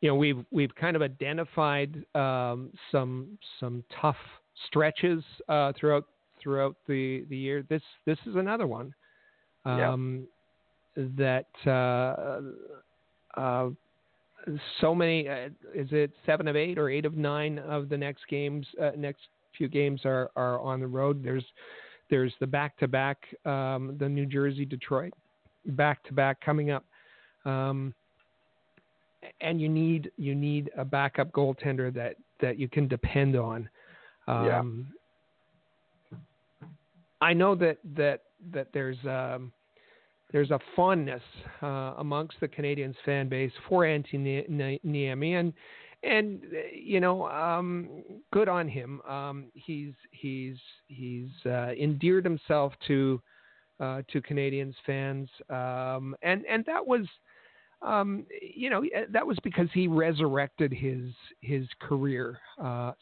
[0.00, 4.16] you know we've we've kind of identified um, some some tough
[4.66, 6.06] stretches uh, throughout
[6.42, 7.62] throughout the, the year.
[7.68, 8.94] This this is another one
[9.64, 10.26] um,
[10.96, 13.68] that uh, uh,
[14.80, 15.28] so many.
[15.28, 18.66] Uh, is it seven of eight or eight of nine of the next games?
[18.80, 19.22] Uh, next
[19.56, 21.22] few games are are on the road.
[21.22, 21.44] There's
[22.11, 25.12] there's the back to back, the New Jersey Detroit
[25.66, 26.85] back to back coming up.
[27.44, 27.94] Um,
[29.40, 33.68] and you need you need a backup goaltender that, that you can depend on.
[34.27, 34.46] Um,
[37.20, 39.53] I know that that that there's um,
[40.33, 41.23] there's a fondness
[41.62, 45.53] uh, amongst the Canadiens fan base for Antti Niemi, and
[46.02, 49.00] and you know, um, good on him.
[49.02, 50.56] Um, he's he's
[50.88, 53.20] he's uh, endeared himself to
[53.78, 57.06] uh, to Canadiens fans, um, and and that was.
[57.82, 62.38] Um, you know that was because he resurrected his his career.
[62.62, 62.92] Uh,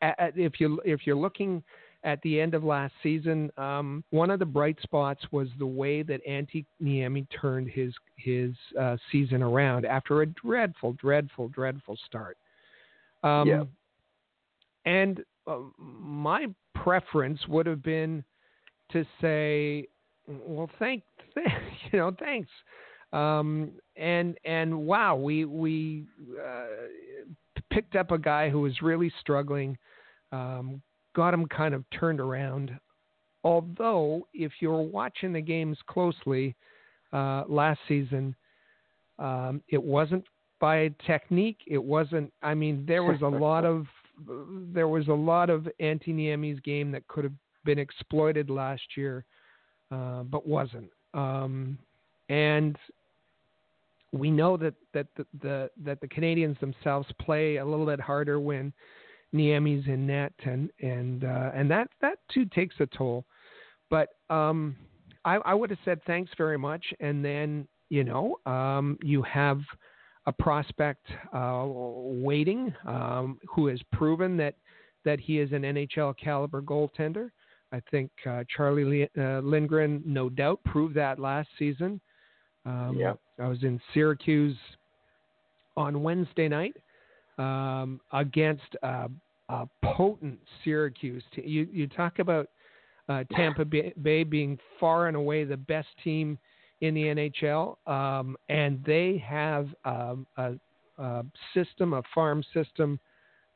[0.00, 1.62] if you if you're looking
[2.04, 3.50] at the end of last season.
[3.56, 8.52] Um, one of the bright spots was the way that Antti Niemi turned his his
[8.78, 12.36] uh, season around after a dreadful, dreadful, dreadful start.
[13.22, 13.64] Um, yeah.
[14.86, 18.24] And uh, my preference would have been
[18.92, 19.86] to say,
[20.26, 21.02] well, thank,
[21.34, 21.46] th-
[21.92, 22.48] you know, thanks.
[23.12, 26.06] Um, and and wow, we we
[26.40, 26.66] uh,
[27.70, 29.76] picked up a guy who was really struggling.
[30.32, 30.80] Um,
[31.14, 32.72] got him kind of turned around.
[33.42, 36.54] Although, if you're watching the games closely
[37.12, 38.34] uh, last season,
[39.18, 40.24] um, it wasn't
[40.60, 41.58] by technique.
[41.66, 42.32] It wasn't.
[42.42, 43.86] I mean, there was a lot of
[44.72, 47.32] there was a lot of Antti Niemi's game that could have
[47.64, 49.24] been exploited last year,
[49.90, 50.90] uh, but wasn't.
[51.14, 51.78] Um,
[52.28, 52.76] and
[54.12, 58.40] we know that that the, the, that the Canadiens themselves play a little bit harder
[58.40, 58.72] when
[59.34, 63.24] Niemi's in net, and and uh, and that that too takes a toll.
[63.88, 64.76] But um,
[65.24, 69.60] I, I would have said thanks very much, and then you know um, you have
[70.26, 74.54] a prospect uh, waiting um, who has proven that
[75.04, 77.30] that he is an NHL caliber goaltender.
[77.72, 82.00] I think uh, Charlie uh, Lindgren, no doubt, proved that last season.
[82.66, 83.14] Um, yeah.
[83.38, 84.56] I was in Syracuse
[85.76, 86.76] on Wednesday night,
[87.40, 89.08] um, against uh,
[89.48, 91.24] a potent Syracuse.
[91.34, 92.48] You you talk about
[93.08, 96.38] uh, Tampa Bay being far and away the best team
[96.80, 100.52] in the NHL, um, and they have um, a,
[100.98, 102.98] a, system, a farm system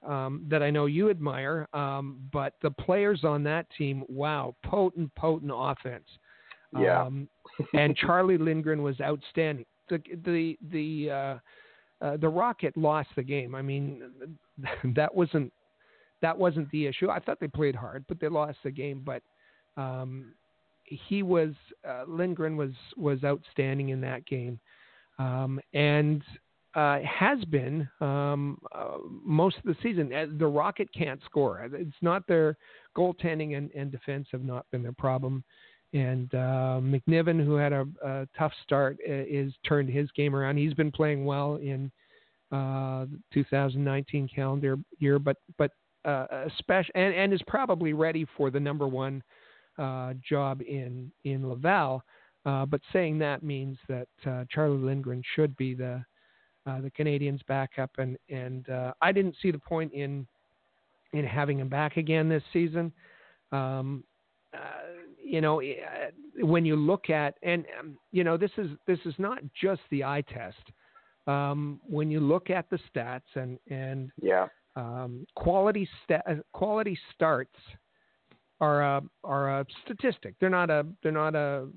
[0.07, 1.69] um, that I know you admire.
[1.73, 6.05] Um, but the players on that team, wow, potent, potent offense.
[6.79, 7.03] Yeah.
[7.03, 7.29] Um,
[7.73, 9.67] and Charlie Lindgren was outstanding.
[9.89, 11.39] the the the uh,
[12.01, 13.55] uh, the Rocket lost the game.
[13.55, 14.03] I mean,
[14.95, 15.53] that wasn't
[16.23, 17.11] that wasn't the issue.
[17.11, 19.03] I thought they played hard, but they lost the game.
[19.05, 19.23] But
[19.77, 20.33] um,
[20.85, 21.53] he was
[21.89, 24.59] uh, Lindgren was was outstanding in that game,
[25.19, 26.23] um, and
[26.75, 30.13] uh, has been um, uh, most of the season.
[30.13, 31.69] Uh, the Rocket can't score.
[31.73, 32.57] It's not their
[32.97, 35.45] goaltending and, and defense have not been their problem.
[35.95, 40.57] And uh, McNiven, who had a, a, tough start, is turned his game around.
[40.57, 41.91] He's been playing well in
[42.51, 45.71] uh, 2019 calendar year, but but
[46.05, 49.23] uh, especially and, and is probably ready for the number one
[49.79, 52.03] uh, job in in Laval.
[52.45, 56.05] Uh, but saying that means that uh, Charlie Lindgren should be the
[56.67, 58.67] uh, the Canadiens backup, and and
[59.01, 60.27] I didn't see the point in
[61.13, 62.93] in having him back again this season.
[63.53, 64.05] Um,
[65.25, 65.63] you know,
[66.41, 70.05] when you look at and um, you know this is this is not just the
[70.05, 70.73] eye test.
[71.27, 74.47] Um, when you look at the stats and and yeah.
[74.77, 77.57] um, quality sta- quality starts
[78.61, 80.35] are a are a statistic.
[80.41, 81.69] They're not a they're not a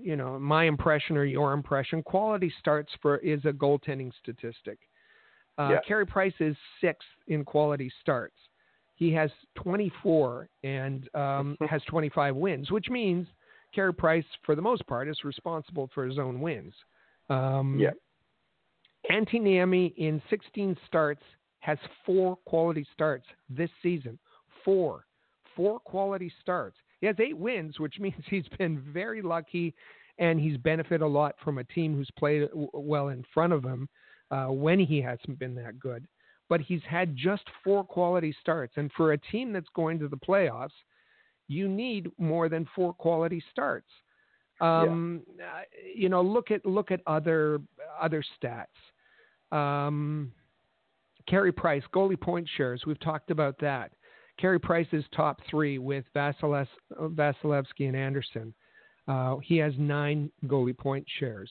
[0.00, 2.02] you know my impression or your impression.
[2.02, 4.78] Quality starts for is a goaltending statistic.
[5.58, 5.80] Uh, yeah.
[5.86, 8.36] Carey Price is sixth in quality starts.
[8.98, 13.26] He has 24 and um, has 25 wins, which means
[13.74, 16.74] Carey Price, for the most part, is responsible for his own wins.
[17.30, 17.90] Um, yeah.
[19.10, 21.22] Antti Niemi in 16 starts
[21.60, 24.18] has four quality starts this season.
[24.64, 25.04] Four
[25.58, 26.76] four quality starts.
[27.00, 29.74] He has eight wins, which means he's been very lucky
[30.18, 33.88] and he's benefited a lot from a team who's played well in front of him
[34.30, 36.06] uh, when he hasn't been that good.
[36.48, 38.74] But he's had just four quality starts.
[38.76, 40.70] And for a team that's going to the playoffs,
[41.46, 43.88] you need more than four quality starts.
[44.60, 45.62] Um, yeah.
[45.94, 47.60] you know, look at look at other
[48.00, 48.66] other stats.
[49.56, 50.32] Um,
[51.28, 52.82] Carey Price, goalie point shares.
[52.86, 53.92] We've talked about that.
[54.38, 56.68] Carey Price is top three with Vasiles,
[57.00, 58.54] Vasilevskiy and Andersen.
[59.06, 61.50] Uh, he has nine goalie point shares.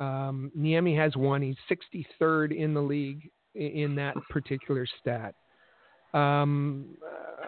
[0.00, 1.40] Um, Niemi has one.
[1.42, 5.34] He's 63rd in the league in that particular stat.
[6.14, 7.46] Um, uh,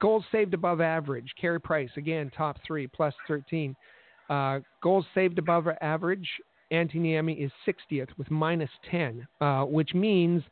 [0.00, 1.32] goals saved above average.
[1.40, 3.74] Carey Price, again, top three, plus 13.
[4.28, 6.28] Uh, goals saved above average.
[6.72, 10.42] Antti Niemi is 60th with minus 10, uh, which means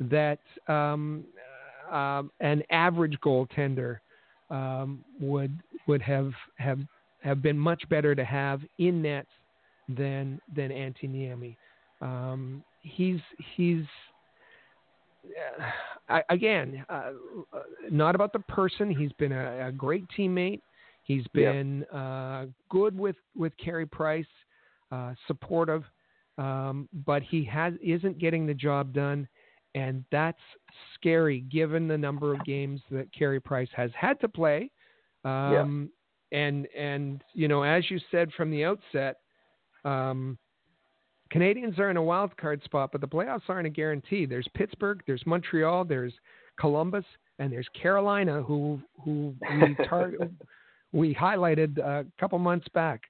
[0.00, 1.24] that um,
[1.90, 3.98] um, an average goaltender
[4.50, 6.78] um, would would have have
[7.22, 9.28] have been much better to have in nets
[9.88, 11.56] than than Antti Niemi.
[12.00, 13.20] Um, he's
[13.56, 13.84] he's
[16.08, 17.10] uh, again uh,
[17.90, 18.90] not about the person.
[18.90, 20.60] He's been a, a great teammate.
[21.02, 21.88] He's been yep.
[21.94, 24.26] uh, good with with Carey Price,
[24.92, 25.84] uh, supportive,
[26.36, 29.28] um, but he has isn't getting the job done
[29.74, 30.40] and that's
[30.94, 34.70] scary given the number of games that Carey Price has had to play.
[35.24, 35.90] Um,
[36.30, 36.40] yeah.
[36.40, 39.16] And and you know, as you said from the outset,
[39.84, 40.38] um,
[41.32, 44.26] Canadiens are in a wild card spot, but the playoffs aren't a guarantee.
[44.26, 46.14] There's Pittsburgh, there's Montreal, there's
[46.58, 47.04] Columbus,
[47.38, 50.12] and there's Carolina, who who we tar-
[50.92, 53.02] we highlighted a couple months back.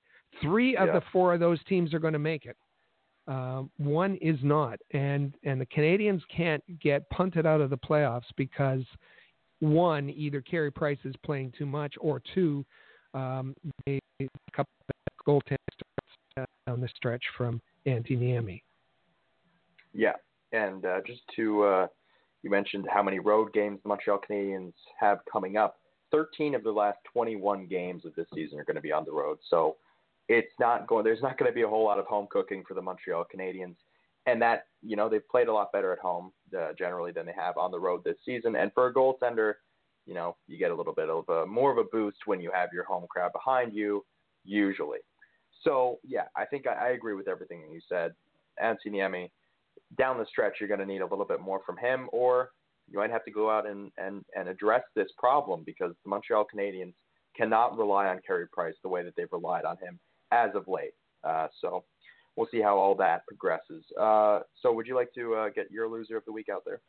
[0.43, 0.95] Three of yeah.
[0.95, 2.57] the four of those teams are going to make it.
[3.27, 8.29] Uh, one is not, and and the Canadiens can't get punted out of the playoffs
[8.37, 8.83] because
[9.61, 12.65] one, either Carey Price is playing too much, or two,
[13.15, 13.55] um,
[13.87, 18.63] they a couple of goaltenders down the stretch from Antti Niemi.
[19.93, 20.15] Yeah,
[20.53, 21.87] and uh, just to uh,
[22.43, 25.77] you mentioned how many road games the Montreal Canadiens have coming up.
[26.11, 29.13] 13 of the last 21 games of this season are going to be on the
[29.13, 29.39] road.
[29.51, 29.77] So
[30.29, 31.05] it's not going.
[31.05, 33.77] There's not going to be a whole lot of home cooking for the Montreal Canadiens,
[34.27, 37.33] and that you know they've played a lot better at home uh, generally than they
[37.33, 38.57] have on the road this season.
[38.57, 39.55] And for a goaltender,
[40.07, 42.51] you know you get a little bit of a more of a boost when you
[42.55, 44.05] have your home crowd behind you,
[44.45, 44.99] usually.
[45.65, 48.13] So yeah, I think I, I agree with everything that you said.
[48.63, 49.31] Antti Niemi,
[49.97, 52.51] down the stretch, you're going to need a little bit more from him, or
[52.91, 56.47] you might have to go out and, and, and address this problem because the Montreal
[56.53, 56.95] Canadiens
[57.37, 59.99] cannot rely on Carey Price the way that they've relied on him
[60.33, 60.95] as of late.
[61.25, 61.85] Uh, so
[62.37, 63.85] we'll see how all that progresses.
[64.01, 66.81] Uh, so would you like to uh, get your loser of the week out there?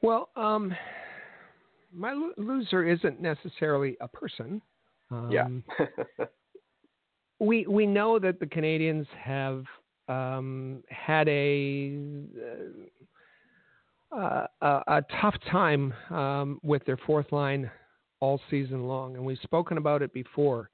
[0.00, 0.74] Well, um,
[1.94, 4.60] my lo- loser isn't necessarily a person.
[5.10, 5.86] Um, yeah.
[7.42, 9.64] we we know that the Canadiens have
[10.08, 11.98] um, had a,
[14.16, 17.68] uh, a, tough time um, with their fourth line
[18.20, 20.70] all season long, and we've spoken about it before.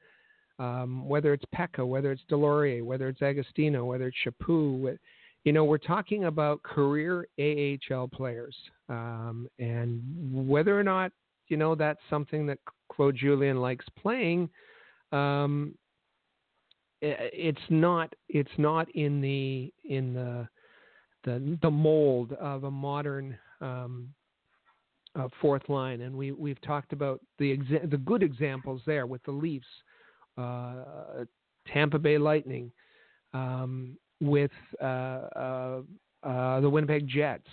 [0.59, 4.99] um, whether it's Peca, whether it's Deslauriers, whether it's Agostino, whether it's Chaput.
[5.45, 8.57] You know, we're talking about career AHL players,
[8.89, 10.03] um, and
[10.49, 11.13] whether or not
[11.49, 12.59] you know that's something that
[12.93, 14.51] Claude Julien likes playing.
[15.13, 15.75] Um,
[17.01, 18.13] it's not.
[18.29, 20.49] It's not in the in the
[21.25, 24.09] the the mold of a modern um,
[25.15, 29.23] uh, fourth line, and we we've talked about the exa- the good examples there with
[29.25, 29.67] the Leafs,
[30.37, 31.25] uh,
[31.73, 32.71] Tampa Bay Lightning,
[33.33, 35.81] um, with uh, uh,
[36.23, 37.49] uh the Winnipeg Jets,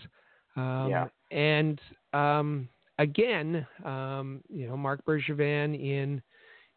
[0.56, 1.08] um, yeah.
[1.32, 1.80] and
[2.14, 2.68] um,
[3.00, 6.22] again, um, you know, Marc Bergevin in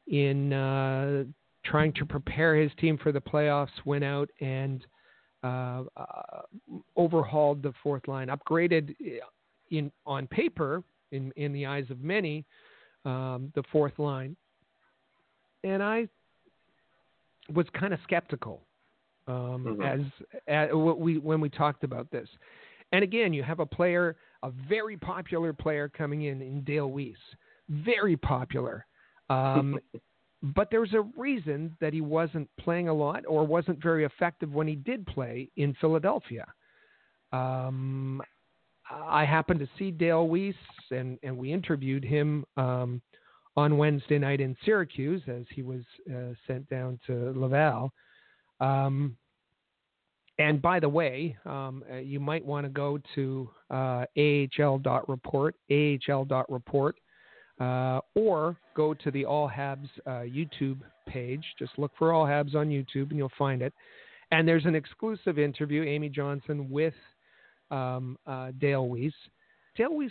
[0.06, 1.24] in uh,
[1.64, 4.86] trying to prepare his team for the playoffs went out and
[5.44, 6.42] uh, uh,
[6.96, 8.94] overhauled the fourth line, upgraded
[9.70, 12.44] in on paper, in in the eyes of many,
[13.04, 14.36] um, the fourth line,
[15.64, 16.08] and I
[17.54, 18.62] was kind of skeptical
[19.26, 19.82] um, mm-hmm.
[19.82, 20.00] as,
[20.46, 22.28] as what we when we talked about this.
[22.92, 27.16] And again, you have a player, a very popular player coming in in Dale Weise,
[27.68, 28.84] very popular.
[29.30, 29.78] Um,
[30.42, 34.68] but there's a reason that he wasn't playing a lot or wasn't very effective when
[34.68, 36.46] he did play in Philadelphia.
[37.32, 38.22] Um,
[38.90, 40.54] I happened to see Dale Weise,
[40.90, 43.02] and, and we interviewed him um,
[43.56, 47.92] on Wednesday night in Syracuse as he was uh, sent down to Laval.
[48.60, 49.16] Um,
[50.38, 56.96] and by the way, um, uh, you might want to go to uh, ahl.report, ahl.report,
[57.60, 61.44] uh, or go to the All Habs uh, YouTube page.
[61.58, 63.72] Just look for All Habs on YouTube and you'll find it.
[64.30, 66.94] And there's an exclusive interview, Amy Johnson with
[67.70, 69.12] um, uh, Dale Weise.
[69.76, 70.10] Dale Weise.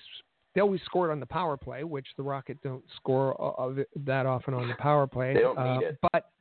[0.56, 4.54] Dale Weise scored on the power play, which the Rocket don't score uh, that often
[4.54, 5.34] on the power play.
[5.34, 5.98] they don't need it.
[6.12, 6.32] But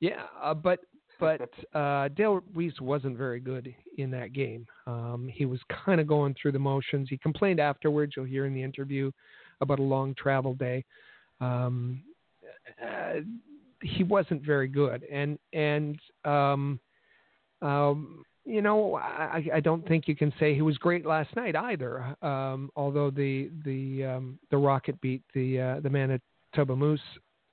[0.00, 0.22] yeah,
[0.62, 0.80] but
[1.20, 4.66] but uh, Dale Weise wasn't very good in that game.
[4.86, 7.08] Um, he was kind of going through the motions.
[7.10, 8.14] He complained afterwards.
[8.16, 9.10] You'll hear in the interview
[9.60, 10.84] about a long travel day.
[11.40, 12.02] Um,
[12.82, 13.20] uh,
[13.82, 16.80] he wasn't very good, and and um,
[17.62, 21.54] um, you know I, I don't think you can say he was great last night
[21.54, 22.16] either.
[22.22, 27.00] Um, although the the um, the Rocket beat the uh, the Manitoba Moose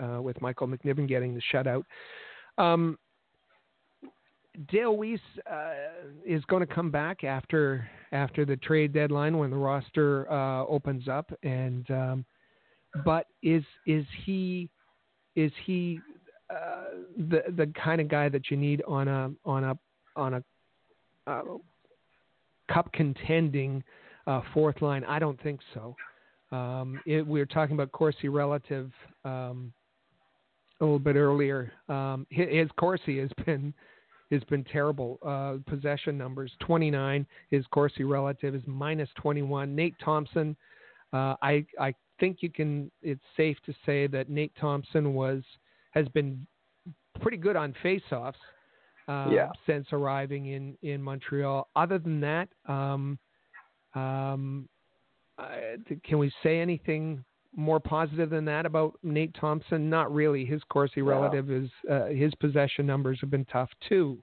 [0.04, 1.84] uh, with Michael McNiven getting the shutout.
[2.58, 2.98] Um,
[4.72, 5.20] Dale Weise
[5.52, 5.74] uh,
[6.26, 11.08] is going to come back after after the trade deadline when the roster uh, opens
[11.08, 12.26] up, and um,
[13.04, 14.70] but is is he
[15.36, 16.00] is he
[16.50, 16.86] uh,
[17.30, 19.78] the the kind of guy that you need on a on a
[20.16, 20.44] on a
[21.28, 21.42] uh,
[22.72, 23.84] cup contending
[24.28, 25.04] uh, fourth line?
[25.04, 25.96] I don't think so.
[26.52, 28.92] Um, it, we were talking about Corsi relative
[29.26, 29.74] um,
[30.80, 31.72] a little bit earlier.
[31.90, 33.74] Um, his, his Corsi has been
[34.32, 35.20] has been terrible.
[35.26, 37.26] Uh, possession numbers 29.
[37.50, 39.76] His Corsi relative is minus 21.
[39.76, 40.56] Nate Thompson,
[41.14, 42.92] uh, I I think you can.
[43.02, 45.44] It's safe to say that Nate Thompson was
[45.92, 46.46] has been
[47.22, 48.34] pretty good on faceoffs
[49.08, 49.50] uh, yeah.
[49.68, 51.70] since arriving in in Montreal.
[51.76, 53.18] Other than that, um,
[53.94, 54.68] um,
[56.04, 57.24] can we say anything
[57.56, 59.90] more positive than that about Nate Thompson?
[59.90, 60.46] Not really.
[60.46, 64.18] His Corsi relative is uh, his possession numbers have been tough too.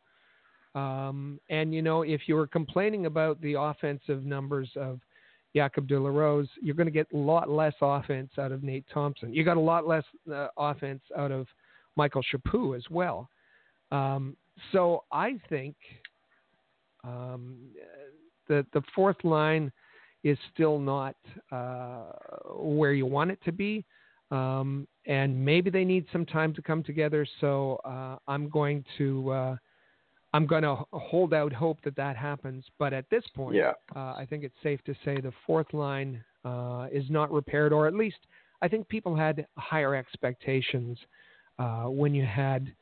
[0.75, 5.01] Um, and you know, if you were complaining about the offensive numbers of
[5.55, 8.85] Jacob de la Rose, you're going to get a lot less offense out of Nate
[8.93, 9.35] Thompson.
[9.35, 11.47] You got a lot less uh, offense out of
[11.97, 13.29] Michael Chaput as well.
[13.91, 14.37] Um,
[14.73, 15.75] so I think
[17.05, 17.57] um,
[18.49, 19.71] the the fourth line
[20.25, 21.17] is still not
[21.51, 22.13] uh,
[22.55, 23.85] where you want it to be.
[24.31, 27.27] Um, and maybe they need some time to come together.
[27.41, 29.57] So uh, I'm going to uh,
[30.33, 32.65] I'm going to hold out hope that that happens.
[32.79, 33.73] But at this point, yeah.
[33.95, 37.87] uh, I think it's safe to say the fourth line uh, is not repaired, or
[37.87, 38.19] at least
[38.63, 40.99] I think people had higher expectations
[41.59, 42.73] uh, when you had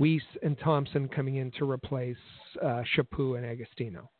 [0.00, 2.16] Weise and Thompson coming in to replace
[2.62, 4.10] uh, Chaput and Agostino.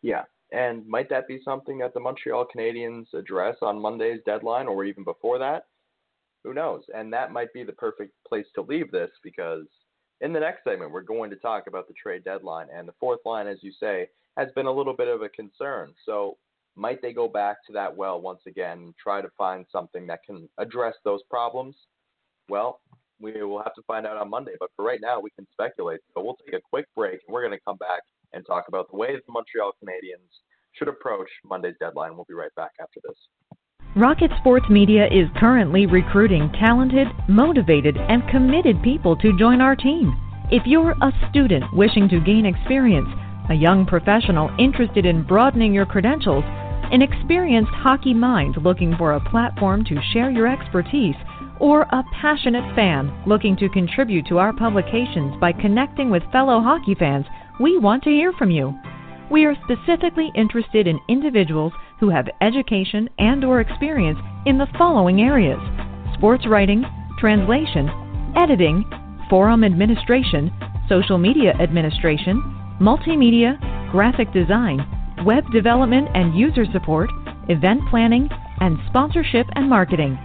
[0.00, 4.84] Yeah, and might that be something that the Montreal Canadiens address on Monday's deadline or
[4.84, 5.64] even before that?
[6.44, 6.82] Who knows?
[6.94, 9.66] And that might be the perfect place to leave this because
[10.20, 12.68] in the next segment, we're going to talk about the trade deadline.
[12.72, 15.92] And the fourth line, as you say, has been a little bit of a concern.
[16.04, 16.36] So
[16.76, 20.20] might they go back to that well once again and try to find something that
[20.24, 21.74] can address those problems?
[22.48, 22.80] Well,
[23.20, 24.52] we will have to find out on Monday.
[24.60, 26.00] But for right now, we can speculate.
[26.14, 28.02] So we'll take a quick break and we're going to come back
[28.32, 30.30] and talk about the way the Montreal Canadiens
[30.72, 32.14] should approach Monday's deadline.
[32.16, 33.16] We'll be right back after this.
[33.96, 40.14] Rocket Sports Media is currently recruiting talented, motivated, and committed people to join our team.
[40.50, 43.08] If you're a student wishing to gain experience,
[43.48, 46.44] a young professional interested in broadening your credentials,
[46.92, 51.16] an experienced hockey mind looking for a platform to share your expertise,
[51.58, 56.94] or a passionate fan looking to contribute to our publications by connecting with fellow hockey
[56.94, 57.24] fans,
[57.60, 58.74] we want to hear from you.
[59.30, 65.20] We are specifically interested in individuals who have education and or experience in the following
[65.20, 65.60] areas:
[66.14, 66.84] sports writing,
[67.18, 67.90] translation,
[68.36, 68.84] editing,
[69.30, 70.52] forum administration,
[70.88, 72.42] social media administration,
[72.80, 73.58] multimedia,
[73.90, 74.86] graphic design,
[75.24, 77.10] web development and user support,
[77.48, 78.28] event planning,
[78.60, 80.18] and sponsorship and marketing.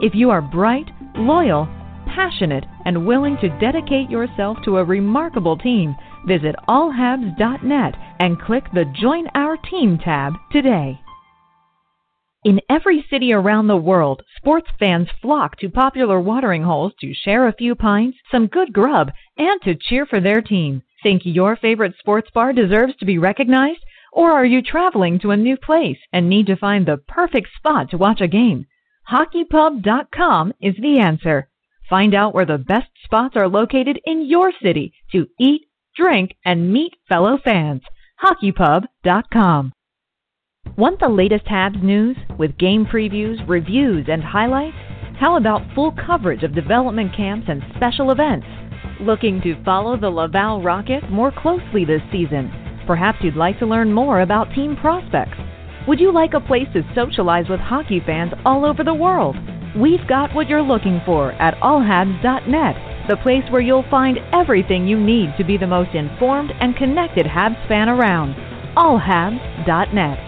[0.00, 1.68] If you are bright, loyal,
[2.06, 5.94] passionate, and willing to dedicate yourself to a remarkable team,
[6.26, 11.00] visit allhabs.net and click the Join Our Team tab today.
[12.44, 17.48] In every city around the world, sports fans flock to popular watering holes to share
[17.48, 20.82] a few pints, some good grub, and to cheer for their team.
[21.02, 23.80] Think your favorite sports bar deserves to be recognized?
[24.12, 27.90] Or are you traveling to a new place and need to find the perfect spot
[27.90, 28.66] to watch a game?
[29.10, 31.48] HockeyPub.com is the answer.
[31.88, 35.62] Find out where the best spots are located in your city to eat,
[35.96, 37.82] drink, and meet fellow fans.
[38.22, 39.72] HockeyPub.com.
[40.76, 44.76] Want the latest Habs news with game previews, reviews, and highlights?
[45.20, 48.46] How about full coverage of development camps and special events?
[49.00, 52.50] Looking to follow the Laval Rocket more closely this season?
[52.86, 55.38] Perhaps you'd like to learn more about team prospects.
[55.86, 59.36] Would you like a place to socialize with hockey fans all over the world?
[59.76, 64.98] We've got what you're looking for at allhabs.net, the place where you'll find everything you
[64.98, 68.34] need to be the most informed and connected Habs fan around.
[68.76, 70.18] allhabs.net.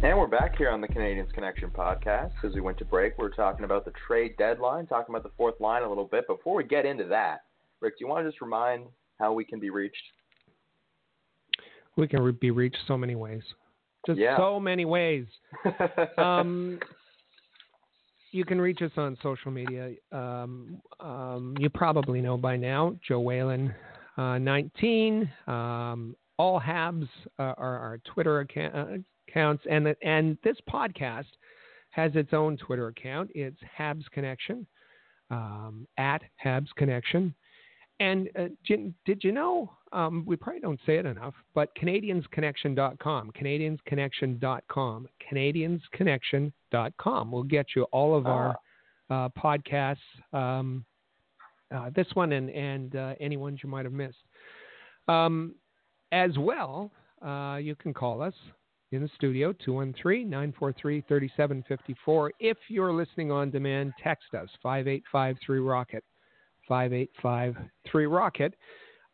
[0.00, 2.32] And we're back here on the Canadiens Connection podcast.
[2.44, 5.32] As we went to break, we are talking about the trade deadline, talking about the
[5.36, 6.26] fourth line a little bit.
[6.26, 7.40] Before we get into that,
[7.80, 8.86] Rick, do you want to just remind
[9.18, 9.96] how we can be reached?
[11.98, 13.42] We can re- be reached so many ways.
[14.06, 14.36] Just yeah.
[14.38, 15.26] so many ways.
[16.16, 16.78] um,
[18.30, 19.90] you can reach us on social media.
[20.12, 23.74] Um, um, you probably know by now, Joe Whalen,
[24.16, 25.28] uh, 19.
[25.48, 27.08] Um, all Habs
[27.40, 28.86] uh, are our Twitter account, uh,
[29.28, 31.26] accounts, and and this podcast
[31.90, 33.28] has its own Twitter account.
[33.34, 34.64] It's Habs Connection
[35.30, 37.34] um, at Habs Connection.
[38.00, 39.70] And uh, did, did you know?
[39.92, 48.14] Um, we probably don't say it enough, but CanadiensConnection.com, CanadiensConnection.com, CanadiensConnection.com will get you all
[48.16, 48.54] of our
[49.10, 49.24] ah.
[49.24, 49.96] uh, podcasts,
[50.32, 50.84] um,
[51.74, 54.18] uh, this one and and uh, any ones you might have missed.
[55.08, 55.54] Um,
[56.12, 56.92] as well,
[57.24, 58.34] uh, you can call us
[58.92, 62.32] in the studio, 213 943 3754.
[62.40, 66.04] If you're listening on demand, text us 5853 Rocket.
[66.68, 68.54] 5853 Rocket.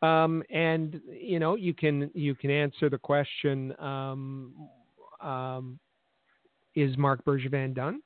[0.01, 4.53] Um, and you know you can you can answer the question: um,
[5.21, 5.79] um,
[6.75, 8.01] Is Marc Bergevin done?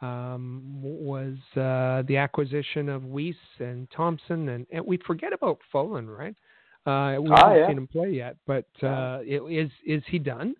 [0.00, 6.08] Um, was uh, the acquisition of Weise and Thompson, and, and we forget about Folin,
[6.08, 6.34] right?
[6.84, 7.68] Uh, we haven't yeah.
[7.68, 10.54] seen him play yet, but uh, is is he done?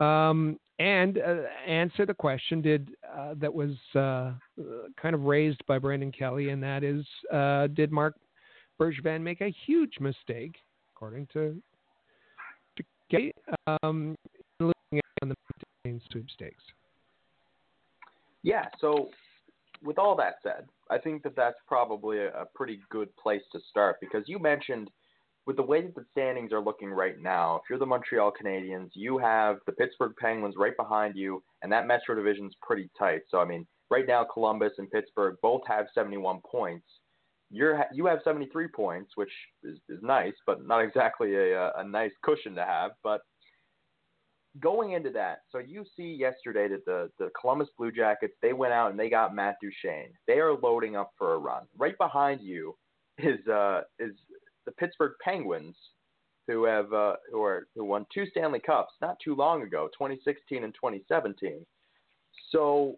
[0.00, 4.32] Um, and uh, answer the question did uh, that was uh,
[5.00, 8.16] kind of raised by Brendan Kelly, and that is, uh, did Marc
[8.80, 10.56] Bergevin make a huge mistake,
[10.94, 11.56] according to,
[12.76, 13.32] to Kelly,
[13.82, 14.16] um,
[14.58, 15.34] looking at the
[15.84, 16.62] main sweepstakes?
[18.42, 18.66] Yeah.
[18.80, 19.10] So,
[19.82, 23.60] with all that said, I think that that's probably a, a pretty good place to
[23.70, 24.90] start because you mentioned–
[25.46, 28.90] with the way that the standings are looking right now, if you're the Montreal Canadiens,
[28.94, 33.22] you have the Pittsburgh Penguins right behind you, and that Metro division is pretty tight.
[33.30, 36.86] So I mean, right now Columbus and Pittsburgh both have 71 points.
[37.50, 39.30] You're you have 73 points, which
[39.62, 42.92] is, is nice, but not exactly a, a nice cushion to have.
[43.02, 43.20] But
[44.60, 48.72] going into that, so you see yesterday that the the Columbus Blue Jackets they went
[48.72, 50.12] out and they got Matt Duchene.
[50.26, 51.64] They are loading up for a run.
[51.76, 52.74] Right behind you
[53.18, 54.12] is uh is
[54.66, 55.76] the Pittsburgh Penguins,
[56.46, 60.64] who have uh, who are who won two Stanley Cups not too long ago, 2016
[60.64, 61.64] and 2017.
[62.50, 62.96] So,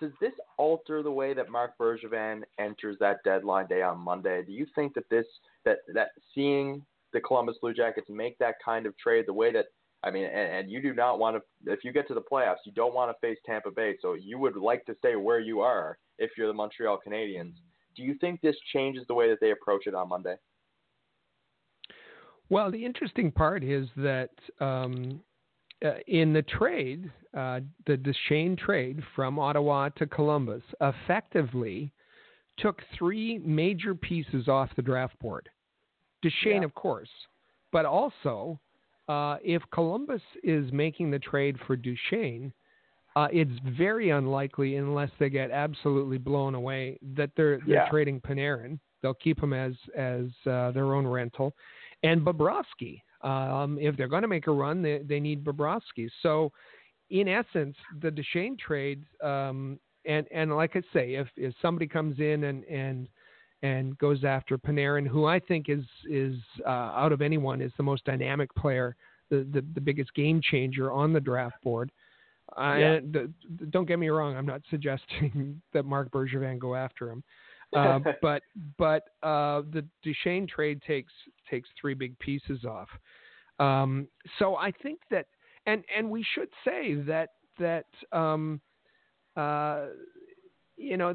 [0.00, 4.42] does this alter the way that Marc Bergevin enters that deadline day on Monday?
[4.44, 5.26] Do you think that this
[5.64, 9.66] that that seeing the Columbus Blue Jackets make that kind of trade, the way that
[10.04, 12.66] I mean, and, and you do not want to if you get to the playoffs,
[12.66, 15.60] you don't want to face Tampa Bay, so you would like to stay where you
[15.60, 17.54] are if you're the Montreal Canadiens
[17.98, 20.36] Do you think this changes the way that they approach it on Monday?
[22.48, 24.30] Well, the interesting part is that
[24.60, 25.20] um,
[25.84, 31.92] uh, in the trade, uh, the Duchene trade from Ottawa to Columbus effectively
[32.58, 35.48] took three major pieces off the draft board.
[36.22, 36.64] Duchene, yeah.
[36.64, 37.10] of course,
[37.72, 38.60] but also
[39.08, 42.52] uh, if Columbus is making the trade for Duchene,
[43.16, 47.88] uh, it's very unlikely, unless they get absolutely blown away, that they're they're yeah.
[47.88, 48.78] trading Panarin.
[49.02, 51.54] They'll keep him as as uh, their own rental,
[52.02, 53.00] and Bobrovsky.
[53.22, 56.08] Um, if they're going to make a run, they they need Bobrovsky.
[56.22, 56.52] So,
[57.10, 62.18] in essence, the Duchene trade, um, and and like I say, if if somebody comes
[62.20, 63.08] in and and
[63.62, 67.82] and goes after Panarin, who I think is is uh, out of anyone is the
[67.82, 68.94] most dynamic player,
[69.30, 71.90] the the, the biggest game changer on the draft board.
[72.58, 72.98] Uh, yeah.
[73.12, 73.32] the,
[73.70, 77.22] don't get me wrong, I'm not suggesting that Marc Bergevin go after him,
[77.76, 78.42] uh, but
[78.78, 81.12] but uh, the Duchene trade takes
[81.50, 82.88] takes three big pieces off.
[83.58, 85.26] Um, so I think that,
[85.66, 88.60] and and we should say that that um,
[89.36, 89.86] uh,
[90.76, 91.14] you know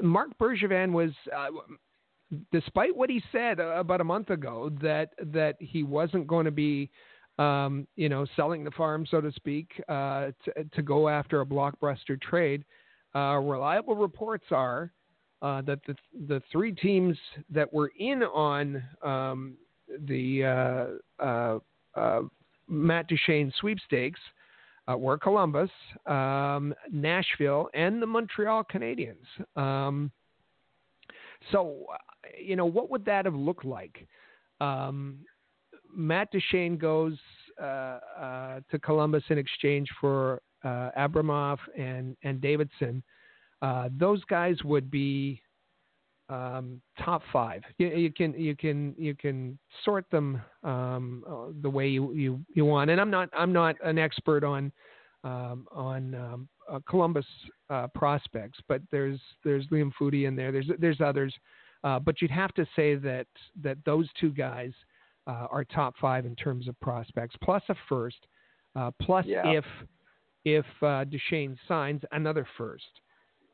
[0.00, 1.48] Marc Bergevin was, uh,
[2.52, 6.90] despite what he said about a month ago, that that he wasn't going to be,
[7.38, 11.46] um, you know, selling the farm, so to speak, uh, to, to, go after a
[11.46, 12.64] blockbuster trade.
[13.14, 14.92] Uh, reliable reports are
[15.42, 15.94] uh, that the
[16.28, 17.16] the three teams
[17.50, 19.54] that were in on um,
[20.06, 21.58] the uh,
[21.98, 22.20] uh,
[22.68, 24.20] Matt Duchene sweepstakes
[24.90, 25.70] uh, were Columbus,
[26.06, 29.16] um, Nashville, and the Montreal Canadiens.
[29.56, 30.10] Um,
[31.52, 31.96] so, uh,
[32.42, 34.06] you know, what would that have looked like?
[34.60, 35.18] Um,
[35.94, 37.16] Matt Duchene goes
[37.60, 43.02] uh, uh, to Columbus in exchange for uh, Abramov and and Davidson.
[43.98, 45.40] Those guys would be
[46.28, 47.62] um, top five.
[47.78, 52.64] You, you, can you can you can sort them um, the way you, you, you
[52.64, 52.90] want.
[52.90, 54.72] And I'm not I'm not an expert on
[55.22, 57.26] um, on um, uh, Columbus
[57.70, 60.52] uh, prospects, but there's there's Liam Foudy in there.
[60.52, 61.34] There's there's others,
[61.82, 63.26] uh, but you'd have to say that
[63.62, 64.72] that those two guys
[65.26, 68.26] uh, are top five in terms of prospects, plus a first,
[68.76, 69.42] uh, plus yeah.
[69.46, 69.64] if
[70.44, 70.66] if
[71.10, 73.00] Duchene signs another first.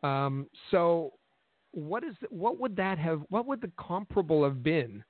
[0.03, 1.13] Um, so
[1.73, 5.05] what is what would that have what would the comparable have been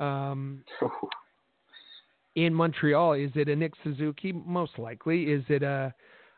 [0.00, 0.64] um,
[2.36, 3.14] in Montreal?
[3.14, 4.32] Is it a Nick Suzuki?
[4.32, 5.24] Most likely.
[5.24, 5.92] Is it a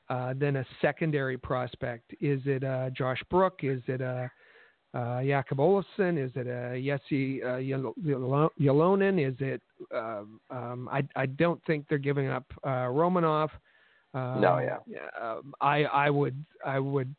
[0.08, 2.12] uh, then a secondary prospect?
[2.20, 3.60] Is it a Josh Brook?
[3.62, 4.30] Is it a
[4.94, 6.22] uh, Jacob Olofsson?
[6.22, 9.28] Is it a Jesse uh, Ylonen?
[9.28, 9.62] Is it?
[9.94, 13.50] Um, um, I I don't think they're giving up uh, Romanov.
[14.14, 14.98] Um, no, yeah.
[15.20, 17.14] Um, I I would I would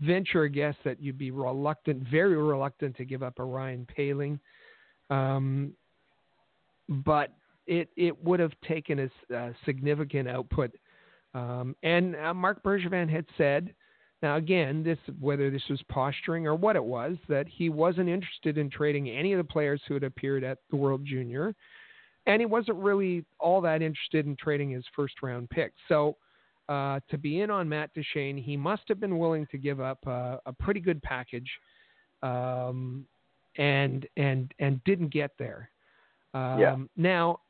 [0.00, 4.38] venture a guess that you'd be reluctant, very reluctant to give up a Ryan Poehling.
[5.10, 5.72] Um,
[6.88, 7.32] but
[7.66, 10.70] it it would have taken a, a significant output.
[11.34, 13.74] Um, and uh, Marc Bergevin had said,
[14.22, 18.58] now again, this whether this was posturing or what it was, that he wasn't interested
[18.58, 21.54] in trading any of the players who had appeared at the World Junior,
[22.26, 25.72] and he wasn't really all that interested in trading his first round pick.
[25.88, 26.16] So
[26.68, 29.98] uh, to be in on Matt Duchene, he must have been willing to give up
[30.06, 31.50] uh, a pretty good package,
[32.22, 33.06] um,
[33.58, 35.70] and and and didn't get there.
[36.34, 36.76] Um, yeah.
[36.96, 37.40] Now,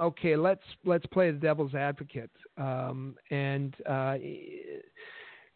[0.00, 4.16] okay, let's let's play the devil's advocate, um, and uh,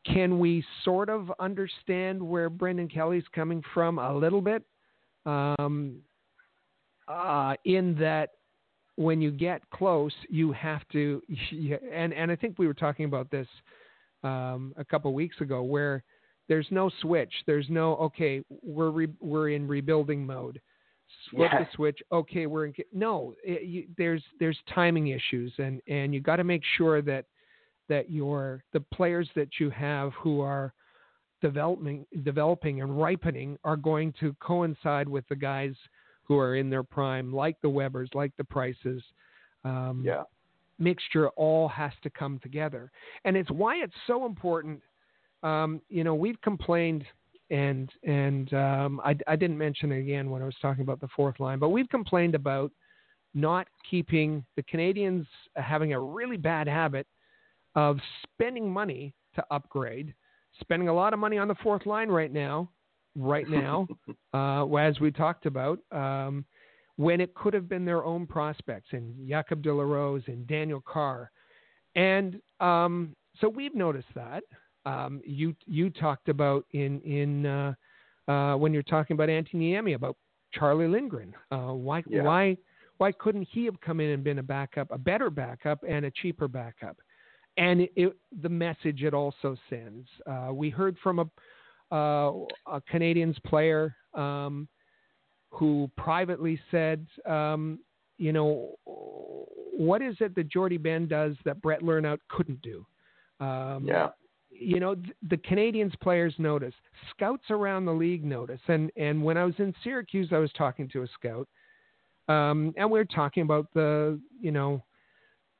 [0.06, 4.62] can we sort of understand where Brendan Kelly's coming from a little bit?
[5.26, 5.98] Um,
[7.06, 8.30] uh, in that
[8.96, 11.22] when you get close, you have to,
[11.92, 13.48] and and I think we were talking about this
[14.22, 16.02] um, a couple of weeks ago, where
[16.48, 17.32] there's no switch.
[17.46, 20.60] There's no okay, we're re, we're in rebuilding mode.
[21.30, 21.60] Flip yeah.
[21.60, 21.98] the switch.
[22.12, 22.74] Okay, we're in.
[22.92, 27.26] No, it, you, there's there's timing issues, and and you got to make sure that
[27.90, 30.72] that your the players that you have who are
[31.42, 35.74] developing developing and ripening are going to coincide with the guys
[36.24, 39.02] who are in their prime, like the Webers, like the Prices.
[39.64, 40.22] Um, yeah.
[40.78, 42.90] Mixture all has to come together,
[43.26, 44.80] and it's why it's so important.
[45.42, 47.04] Um, you know, we've complained,
[47.50, 51.08] and and um, I, I didn't mention it again when I was talking about the
[51.14, 52.70] fourth line, but we've complained about
[53.34, 55.26] not keeping the Canadiens
[55.56, 57.06] having a really bad habit
[57.74, 60.14] of spending money to upgrade,
[60.60, 62.70] spending a lot of money on the fourth line right now,
[63.16, 63.86] right now,
[64.34, 66.44] uh, as we talked about, um,
[66.96, 70.82] when it could have been their own prospects and Jacob de la Rose and Daniel
[70.86, 71.30] Carr.
[71.96, 74.42] And um, so we've noticed that.
[74.86, 77.74] Um, you you talked about in in uh,
[78.28, 80.16] uh, when you're talking about Antti Niemi about
[80.52, 81.34] Charlie Lindgren.
[81.50, 82.22] Uh, why yeah.
[82.22, 82.56] why
[82.98, 86.10] why couldn't he have come in and been a backup, a better backup, and a
[86.10, 86.96] cheaper backup?
[87.56, 90.08] And it, it, the message it also sends.
[90.26, 92.32] Uh, we heard from a, uh,
[92.66, 94.68] a Canadiens player um,
[95.50, 97.80] who privately said, um,
[98.18, 102.86] you know, what is it that Jordie Benn does that Brett Lernout couldn't do?
[103.40, 104.10] Um, yeah.
[104.50, 104.94] You know,
[105.28, 106.74] the Canadiens players notice.
[107.10, 108.60] Scouts around the league notice.
[108.68, 111.48] And and when I was in Syracuse, I was talking to a scout,
[112.28, 114.84] um, and we were talking about the, you know,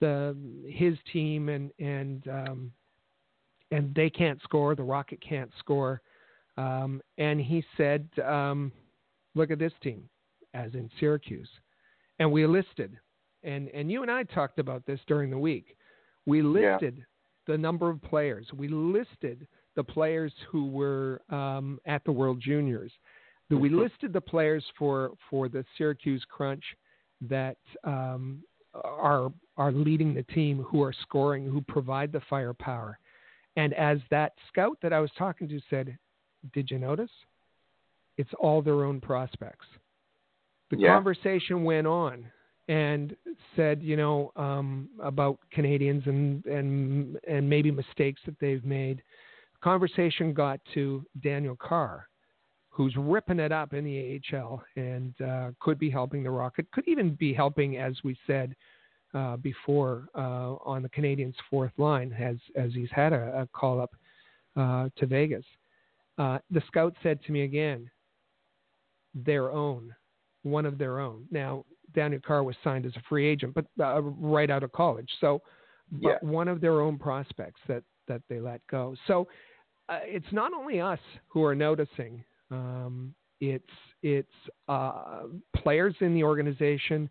[0.01, 0.37] the
[0.69, 2.73] his team and and um,
[3.71, 4.75] and they can't score.
[4.75, 6.01] The Rocket can't score.
[6.57, 8.73] Um, and he said, um,
[9.35, 10.09] "Look at this team,
[10.55, 11.49] as in Syracuse."
[12.19, 12.99] And we listed,
[13.43, 15.77] and and you and I talked about this during the week.
[16.27, 17.05] We listed yeah.
[17.47, 18.47] the number of players.
[18.55, 19.47] We listed
[19.77, 22.93] the players who were um, at the World Juniors.
[23.49, 23.79] We Mm-hmm.
[23.81, 26.65] listed the players for for the Syracuse Crunch
[27.23, 28.43] that um,
[28.75, 32.99] are are leading the team, who are scoring, who provide the firepower.
[33.57, 35.99] And as that scout that I was talking to said,
[36.53, 37.11] "Did you notice?
[38.17, 39.67] It's all their own prospects."
[40.71, 40.95] The Yeah.
[40.95, 42.31] conversation went on
[42.69, 43.17] and
[43.57, 49.03] said, you know, um, about Canadiens and and and maybe mistakes that they've made.
[49.61, 52.09] Conversation got to Daniel Carr,
[52.71, 56.87] who's ripping it up in the AHL and uh, could be helping the Rocket, could
[56.87, 58.55] even be helping, as we said
[59.13, 63.81] uh, before, uh, on the Canadiens' fourth line, as as he's had a, a call
[63.81, 63.91] up
[64.57, 65.45] uh, to Vegas.
[66.17, 67.91] Uh, the scout said to me again,
[69.15, 69.95] their own,
[70.43, 71.25] one of their own.
[71.31, 71.65] Now,
[71.95, 75.11] Daniel Carr was signed as a free agent, but uh, right out of college.
[75.21, 75.43] So,
[75.91, 76.29] but Yeah.
[76.29, 78.95] one of their own prospects that that they let go.
[79.07, 79.27] So,
[79.89, 82.25] uh, it's not only us who are noticing.
[82.51, 83.65] Um, it's
[84.03, 84.29] it's
[84.69, 85.23] uh,
[85.57, 87.09] players in the organization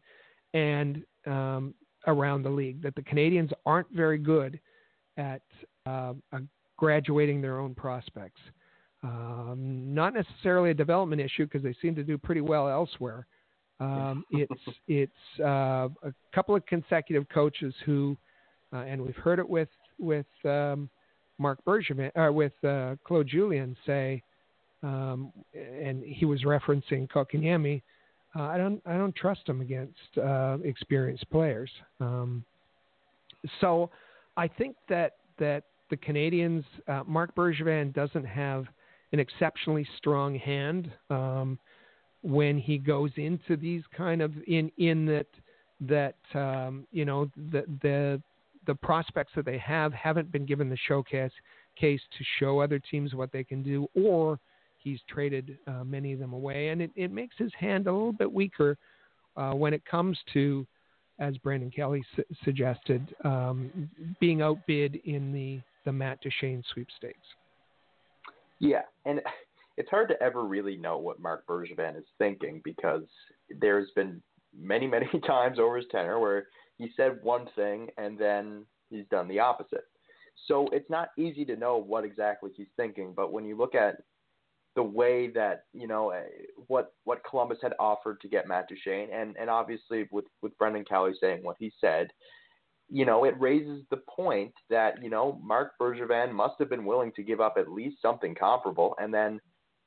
[0.54, 1.74] and um,
[2.08, 4.60] around the league that the Canadiens aren't very good
[5.18, 5.42] at
[5.86, 6.14] uh,
[6.78, 8.40] graduating their own prospects.
[9.04, 13.28] Um, not necessarily a development issue because they seem to do pretty well elsewhere.
[13.80, 18.18] Um, it's it's uh, a couple of consecutive coaches who,
[18.74, 19.70] uh, and we've heard it with
[20.00, 20.90] with um,
[21.38, 24.22] Marc Bergevin, uh, with uh, Claude Julien say,
[24.84, 27.82] um, and he was referencing Kotkaniemi.
[28.36, 31.70] Uh, I don't I don't trust him against uh, experienced players.
[32.00, 32.44] Um,
[33.60, 33.90] so
[34.38, 38.66] I think that that the Canadiens uh, Marc Bergevin doesn't have
[39.12, 41.58] an exceptionally strong hand um,
[42.22, 45.28] when he goes into these kind of in in that
[45.82, 48.22] that um, you know the the
[48.68, 51.32] the prospects that they have haven't been given the showcase
[51.80, 54.40] case to show other teams what they can do, or
[54.82, 58.14] he's traded uh, many of them away, and it, it makes his hand a little
[58.14, 58.78] bit weaker
[59.38, 60.66] uh, when it comes to,
[61.20, 67.26] as Brendan Kelly su- suggested, um, being outbid in the the Matt Duchene sweepstakes.
[68.60, 69.22] Yeah, and
[69.78, 73.04] it's hard to ever really know what Marc Bergevin is thinking because
[73.62, 74.22] there's been
[74.56, 79.28] many, many times over his tenure where he said one thing and then he's done
[79.28, 79.86] the opposite.
[80.48, 83.14] So it's not easy to know what exactly he's thinking.
[83.16, 84.02] But when you look at
[84.80, 86.22] the way that you know eh,
[86.68, 90.86] what what Columbus had offered to get Matt Duchene, and and obviously with with Brendan
[90.86, 92.08] Kelly saying what he said,
[92.88, 97.12] you know, it raises the point that, you know, Marc Bergevin must have been willing
[97.18, 98.96] to give up at least something comparable.
[99.00, 99.42] And then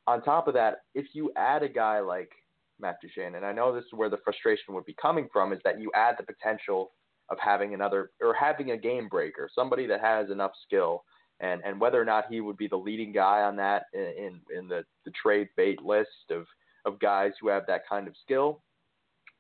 [0.07, 2.31] on top of that, if you add a guy like
[2.79, 5.61] Matt Duchene, and I know this is where the frustration would be coming from, is
[5.65, 6.93] that you add the potential
[7.31, 11.03] of having another or having a game breaker, somebody that has enough skill.
[11.43, 14.69] And, and whether or not he would be the leading guy on that in, in,
[14.69, 16.47] the, the trade bait list of,
[16.85, 18.63] of guys who have that kind of skill,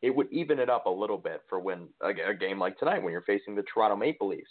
[0.03, 3.03] it would even it up a little bit for when a, a game like tonight
[3.03, 4.50] when you're facing the Toronto Maple Leafs.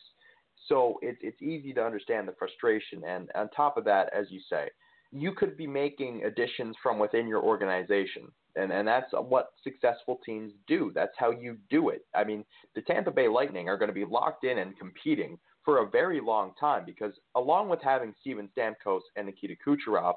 [0.67, 4.39] So it's it's easy to understand the frustration, and on top of that, as you
[4.49, 4.69] say,
[5.11, 10.53] you could be making additions from within your organization, and and that's what successful teams
[10.67, 10.91] do.
[10.93, 12.05] That's how you do it.
[12.15, 12.45] I mean,
[12.75, 16.20] the Tampa Bay Lightning are going to be locked in and competing for a very
[16.20, 20.16] long time because along with having Steven Stamkos and Nikita Kucherov,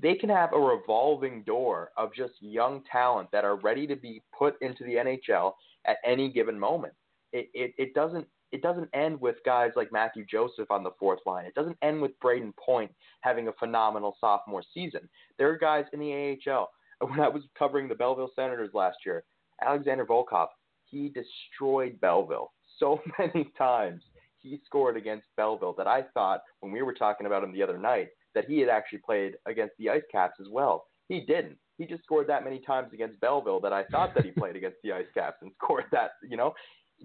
[0.00, 4.22] they can have a revolving door of just young talent that are ready to be
[4.36, 5.52] put into the NHL
[5.84, 6.94] at any given moment.
[7.32, 11.18] It, it, it doesn't it doesn't end with guys like Mathieu Joseph on the fourth
[11.26, 11.44] line.
[11.44, 12.92] It doesn't end with Brayden Point
[13.22, 15.08] having a phenomenal sophomore season.
[15.38, 16.70] There are guys in the AHL.
[17.00, 19.24] When I was covering the Belleville Senators last year,
[19.60, 20.46] Alexander Volkov,
[20.84, 24.02] he destroyed Belleville so many times.
[24.44, 27.78] He scored against Belleville that I thought when we were talking about him the other
[27.78, 30.84] night that he had actually played against the Ice Caps as well.
[31.08, 31.58] He didn't.
[31.78, 34.78] He just scored that many times against Belleville that I thought that he played against
[34.84, 36.12] the Ice Caps and scored that.
[36.28, 36.54] You know,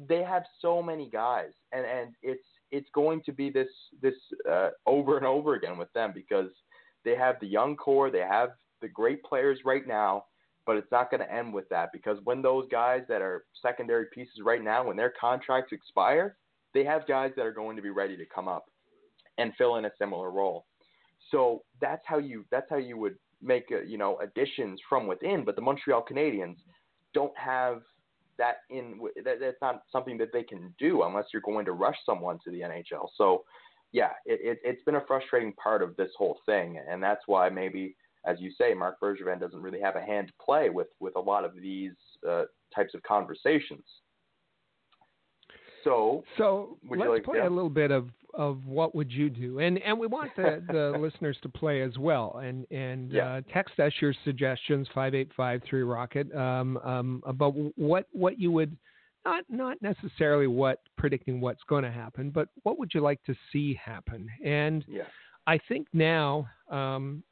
[0.08, 3.70] they have so many guys, and and it's it's going to be this
[4.02, 4.14] this
[4.50, 6.50] uh, over and over again with them because
[7.06, 8.50] they have the young core, they have
[8.82, 10.26] the great players right now,
[10.66, 14.06] but it's not going to end with that because when those guys that are secondary
[14.14, 16.36] pieces right now, when their contracts expire,
[16.74, 18.66] they have guys that are going to be ready to come up
[19.38, 20.66] and fill in a similar role.
[21.32, 25.44] So that's how you that's how you would make uh, you know additions from within.
[25.46, 26.58] But the Montreal Canadiens
[27.14, 27.82] don't have
[28.38, 29.00] that in.
[29.24, 32.52] That, that's not something that they can do unless you're going to rush someone to
[32.52, 33.08] the NHL.
[33.16, 33.44] So
[33.92, 37.50] yeah, it, it, it's been a frustrating part of this whole thing, and that's why
[37.50, 37.96] maybe,
[38.26, 41.20] as you say, Marc Bergevin doesn't really have a hand to play with with a
[41.20, 41.94] lot of these
[42.28, 42.44] uh,
[42.74, 43.84] types of conversations.
[45.84, 47.48] So, so let's like, play yeah.
[47.48, 50.98] a little bit of of what would you do, and and we want the, the
[51.00, 53.36] listeners to play as well, and and yeah.
[53.36, 58.40] uh, text us your suggestions five eight five three rocket um, um, about what what
[58.40, 58.76] you would
[59.26, 63.36] not not necessarily what predicting what's going to happen, but what would you like to
[63.52, 64.30] see happen?
[64.44, 65.04] And yeah.
[65.48, 67.24] I think now, um,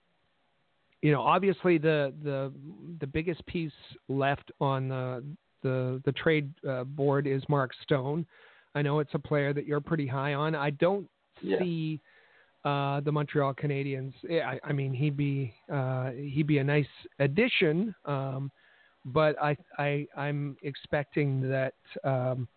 [1.01, 2.51] you know, obviously the the
[2.99, 3.71] the biggest piece
[4.09, 5.23] left on the
[5.63, 8.25] the the trade uh, board is Mark Stone.
[8.75, 10.55] I know it's a player that you're pretty high on.
[10.55, 11.07] I don't
[11.41, 11.59] yeah.
[11.59, 11.99] see
[12.63, 14.13] uh, the Montreal Canadiens.
[14.29, 16.85] I, I mean, he'd be uh, he'd be a nice
[17.19, 18.51] addition, um,
[19.05, 22.47] but I, I I'm expecting that um,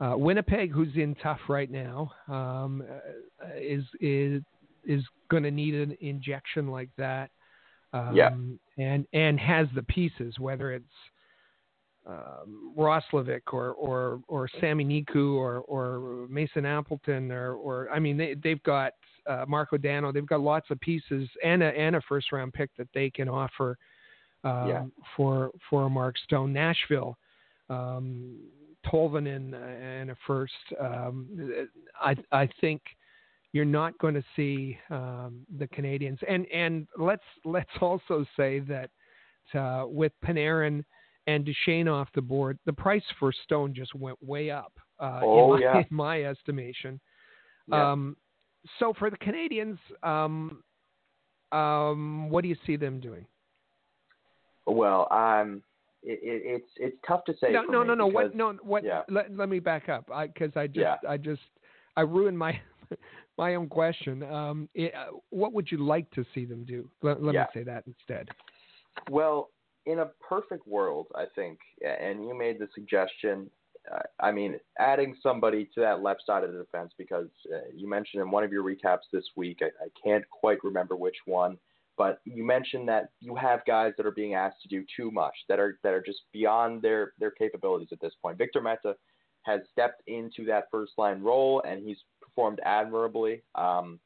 [0.00, 4.42] uh, Winnipeg, who's in tough right now, um, uh, is is
[4.84, 7.30] is going to need an injection like that.
[7.92, 8.30] Um, yeah.
[8.76, 10.84] And and has the pieces, whether it's
[12.08, 18.16] um, Roslovic or or or Sami Niku or or Mason Appleton or or I mean
[18.16, 18.92] they they've got
[19.26, 20.10] uh, Marko Dano.
[20.10, 23.28] They've got lots of pieces and a and a first round pick that they can
[23.28, 23.76] offer
[24.44, 24.84] um, yeah.
[25.16, 26.52] for for Mark Stone.
[26.52, 27.18] Nashville
[27.68, 28.38] um,
[28.86, 31.26] Tolvanen and a first um,
[32.00, 32.80] I I think
[33.52, 36.18] you're not going to see um, the Canadiens.
[36.28, 38.90] And and let's let's also say that
[39.54, 40.84] uh, with Panarin
[41.28, 44.72] and Duchene off the board, the price for Stone just went way up.
[44.98, 45.78] Uh, oh, in, my, yeah.
[45.90, 46.98] in my estimation.
[47.68, 47.92] Yeah.
[47.92, 48.16] Um,
[48.78, 50.62] so for the Canadiens, um,
[51.52, 53.26] um, what do you see them doing?
[54.66, 55.62] Well, um,
[56.02, 57.52] it, it, it's it's tough to say.
[57.52, 58.08] No, no, no, no.
[58.08, 58.34] Because, what?
[58.34, 58.84] No, what?
[58.84, 59.02] Yeah.
[59.10, 60.96] Let, let me back up because I, I, just yeah.
[61.06, 61.42] I just
[61.96, 62.58] I ruined my
[63.38, 64.22] my own question.
[64.22, 66.88] Um, it, uh, what would you like to see them do?
[67.02, 67.42] Let, let yeah.
[67.42, 68.28] me say that instead.
[69.10, 69.50] Well,
[69.88, 73.50] in a perfect world, I think, and you made the suggestion.
[74.20, 78.20] I mean, adding somebody to that left side of the defense because uh, you mentioned
[78.20, 81.56] in one of your recaps this week, I, I can't quite remember which one,
[81.96, 85.34] but you mentioned that you have guys that are being asked to do too much,
[85.48, 88.36] that are that are just beyond their their capabilities at this point.
[88.36, 88.94] Victor Mete
[89.44, 93.42] has stepped into that first line role and he's performed admirably.
[93.54, 93.98] Um,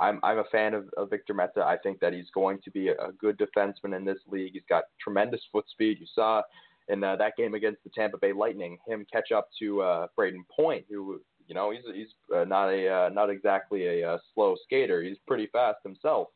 [0.00, 1.62] I'm I'm a fan of, of Victor Mete.
[1.62, 4.52] I think that he's going to be a, a good defenseman in this league.
[4.54, 5.98] He's got tremendous foot speed.
[6.00, 6.42] You saw
[6.88, 10.44] in uh, that game against the Tampa Bay Lightning him catch up to uh, Brayden
[10.54, 14.56] Point, who you know he's he's uh, not a uh, not exactly a uh, slow
[14.64, 15.02] skater.
[15.02, 16.28] He's pretty fast himself.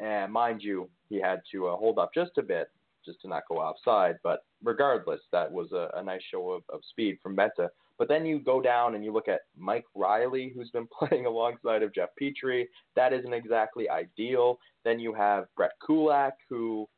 [0.00, 2.68] And mind you, he had to uh, hold up just a bit
[3.04, 4.16] just to not go outside.
[4.22, 7.68] But regardless, that was a, a nice show of, of speed from Mete.
[7.98, 11.82] But then you go down and you look at Mike Reilly, who's been playing alongside
[11.82, 12.64] of Jeff Petry.
[12.96, 14.58] That isn't exactly ideal.
[14.84, 16.88] Then you have Brett Kulak, who,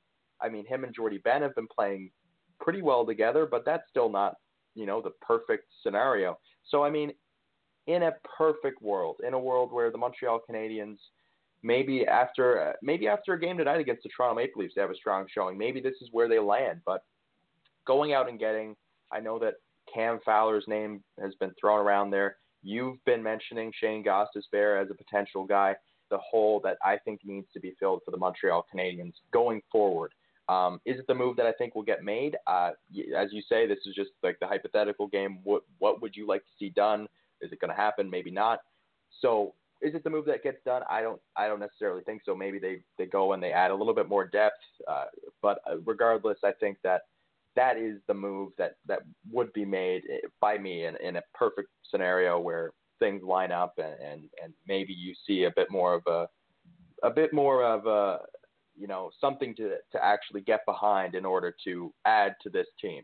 [0.40, 2.10] I mean, him and Jordie Benn have been playing
[2.60, 4.34] pretty well together, but that's still not,
[4.74, 6.38] you know, the perfect scenario.
[6.68, 7.12] So, I mean,
[7.86, 10.98] in a perfect world, in a world where the Montreal Canadiens
[11.62, 14.94] maybe after maybe after a game tonight against the Toronto Maple Leafs, they have a
[14.94, 15.58] strong showing.
[15.58, 16.80] Maybe this is where they land.
[16.86, 17.04] But
[17.86, 18.76] going out and getting,
[19.12, 19.54] I know that
[19.92, 22.36] Cam Fowler's name has been thrown around there.
[22.62, 25.74] You've been mentioning Shayne Gostisbehere as a potential guy.
[26.10, 30.12] The hole that I think needs to be filled for the Montreal Canadiens going forward.
[30.48, 32.36] Um, is it the move that I think will get made?
[32.48, 32.70] Uh,
[33.16, 35.38] as you say, this is just like the hypothetical game.
[35.44, 37.06] What what would you like to see done?
[37.40, 38.10] Is it going to happen?
[38.10, 38.58] Maybe not.
[39.20, 40.82] So is it the move that gets done?
[40.90, 42.34] I don't I don't necessarily think so.
[42.34, 44.56] Maybe they they go and they add a little bit more depth.
[44.88, 45.04] Uh,
[45.40, 47.02] but uh, regardless, I think that
[47.56, 51.22] that is the move that that would be made eh, by me in, in a
[51.34, 55.94] perfect scenario where things line up and, and and maybe you see a bit more
[55.94, 56.28] of a
[57.02, 58.20] a bit more of a
[58.76, 63.02] you know something to to actually get behind in order to add to this team.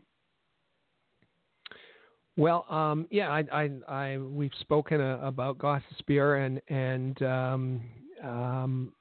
[2.37, 7.81] Well, um, yeah, I, I, I, we've spoken uh, about Gostisbehere and and um,
[8.23, 8.93] um,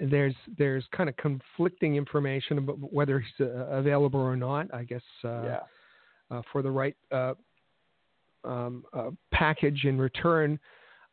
[0.00, 4.72] there's there's kind of conflicting information about whether he's uh, available or not.
[4.72, 5.58] I guess uh, yeah.
[6.30, 7.34] uh, for the right uh,
[8.44, 10.58] um, uh, package in return.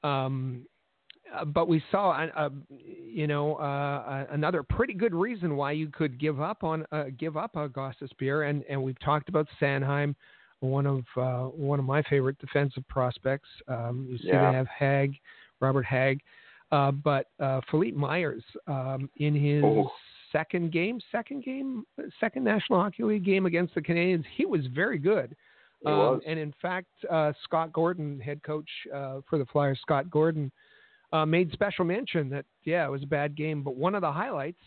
[0.03, 0.65] Um,
[1.35, 2.27] uh, but we saw,
[3.05, 3.57] you know,
[4.31, 6.85] another pretty good reason why you could give up on
[7.19, 10.15] give up Gostisbehere, and and we've talked about Sanheim,
[10.61, 11.03] one of
[11.55, 13.49] one of my favorite defensive prospects.
[13.67, 14.49] Um, you see, yeah.
[14.49, 15.19] they have Hägg,
[15.59, 16.19] Robert Hägg.
[16.71, 19.89] Uh, but uh, Philippe Myers, um, in his oh.
[20.31, 21.83] second game, second game,
[22.19, 25.35] second National Hockey League game against the Canadiens, he was very good.
[25.85, 26.21] Um, was.
[26.27, 30.51] And in fact, uh, Scott Gordon, head coach uh, for the Flyers, Scott Gordon,
[31.11, 34.11] uh, made special mention that yeah, it was a bad game, but one of the
[34.11, 34.61] highlights,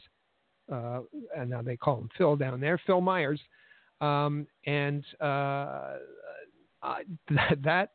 [0.69, 3.41] and now they call him Phil down there, Phil Myers,
[4.01, 5.05] um, and
[7.63, 7.91] that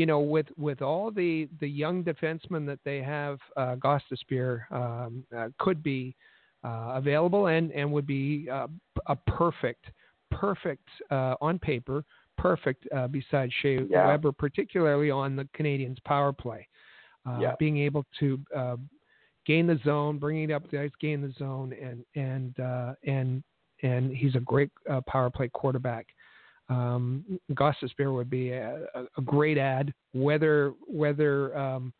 [0.00, 5.22] you know, with with all the the young defensemen that they have, uh, Gostisbehere um,
[5.36, 6.16] uh, could be
[6.64, 8.66] uh, available and and would be uh,
[9.08, 9.84] a perfect
[10.30, 12.02] perfect uh, on paper
[12.38, 14.06] perfect uh, beside Shea yeah.
[14.06, 16.66] Weber, particularly on the Canadiens power play.
[17.28, 17.54] Uh, yeah.
[17.58, 18.76] Being able to uh,
[19.46, 23.42] gain the zone, bringing it up the ice, gain the zone, and and uh, and
[23.82, 26.06] and he's a great uh, power play quarterback
[26.70, 27.24] um,
[27.96, 29.92] beer would be a, a, great ad.
[30.12, 31.92] Whether whether um,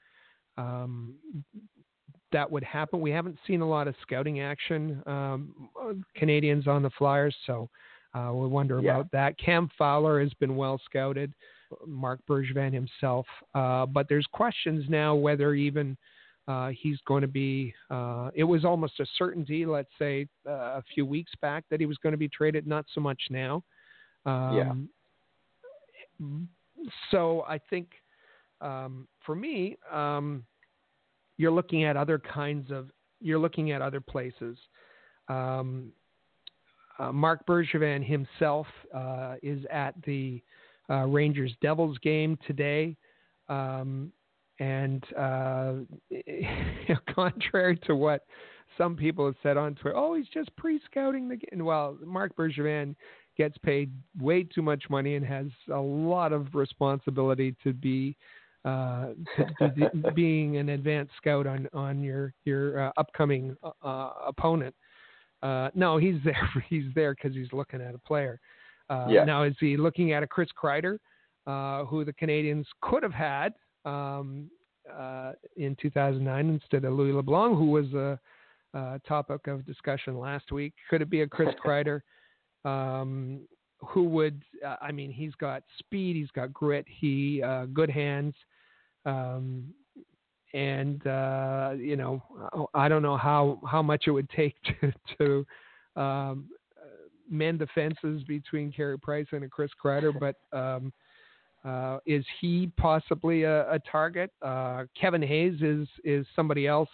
[0.56, 1.14] um,
[2.32, 5.02] that would happen, we haven't seen a lot of scouting action.
[5.06, 5.68] Um,
[6.16, 7.68] Canadiens on the Flyers, so
[8.14, 8.92] uh, we wonder yeah.
[8.92, 9.38] about that.
[9.38, 11.32] Cam Fowler has been well scouted.
[11.86, 15.96] Marc Bergevin himself, uh, but there's questions now whether even
[16.48, 17.72] uh, he's going to be.
[17.90, 21.86] Uh, it was almost a certainty, let's say, uh, a few weeks back that he
[21.86, 22.66] was going to be traded.
[22.66, 23.62] Not so much now.
[24.26, 24.88] Um,
[26.20, 26.26] yeah.
[27.10, 27.88] So I think
[28.60, 30.44] um, for me, um,
[31.36, 32.90] you're looking at other kinds of.
[33.22, 34.56] You're looking at other places.
[35.28, 35.92] Um,
[36.98, 40.42] uh, Marc Bergevin himself uh, is at the
[40.88, 42.96] uh, Rangers Devils game today.
[43.48, 44.12] Um,
[44.58, 45.72] and uh,
[47.14, 48.26] contrary to what
[48.76, 51.64] some people have said on Twitter, oh, he's just pre-scouting the game.
[51.64, 52.94] Well, Marc Bergevin
[53.40, 58.14] gets paid way too much money and has a lot of responsibility to be
[58.66, 64.74] uh, to, to being an advanced scout on on your your uh, upcoming uh, opponent.
[65.42, 66.64] Uh, no, he's there.
[66.68, 68.38] He's there because he's looking at a player.
[68.90, 69.24] Uh, yeah.
[69.24, 70.98] Now, is he looking at a Chris Kreider,
[71.46, 73.54] uh, who the Canadiens could have had
[73.86, 74.50] um,
[75.56, 78.18] in 2009 instead of Louis LeBlanc, who was a,
[78.74, 80.74] a topic of discussion last week?
[80.90, 82.02] Could it be a Chris Kreider?
[82.64, 83.40] Um,
[83.78, 88.34] who would uh, I mean he's got speed, he's got grit, he uh, good hands,
[89.06, 89.64] um,
[90.54, 92.22] and uh, you know
[92.74, 96.48] I don't know how how much it would take to to um,
[97.30, 100.92] mend the fences between Carey Price and a Chris Kreider, but um,
[101.64, 104.30] uh, is he possibly a, a target?
[104.42, 106.88] Uh, Kevin Hayes is is somebody else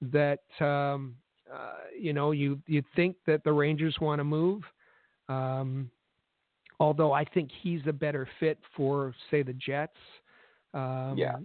[0.00, 1.14] that um,
[1.52, 4.62] uh, you know you you think that the Rangers want to move.
[5.32, 5.90] Um,
[6.80, 9.96] although I think he's a better fit for, say, the Jets.
[10.74, 11.36] Um, yeah.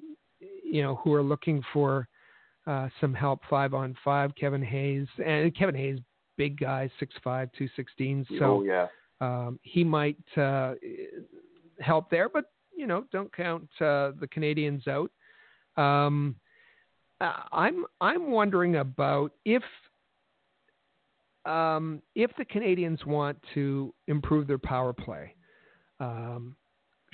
[0.64, 2.08] You know, who are looking for
[2.68, 4.32] uh, some help five on five.
[4.36, 6.00] Kevin Hayes and Kevin Hayes,
[6.38, 8.26] big guy, six five, two sixteen.
[8.38, 8.88] So oh, yeah.
[9.22, 10.74] um, he might uh,
[11.80, 15.12] help there, but you know, don't count uh, the Canadiens out.
[15.82, 16.36] Um,
[17.20, 19.64] I'm I'm wondering about if
[21.48, 25.34] um, if the Canadiens want to improve their power play,
[26.00, 26.56] um,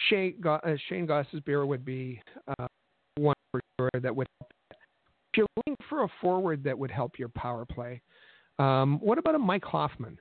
[0.10, 0.60] Shayne, uh,
[0.90, 2.22] Shayne Gostisbehere would be
[2.58, 2.68] uh,
[3.16, 4.28] one for sure that would.
[4.40, 4.52] Help.
[4.72, 8.02] If you're looking for a forward that would help your power play,
[8.60, 10.20] um, what about a Mike Hoffman?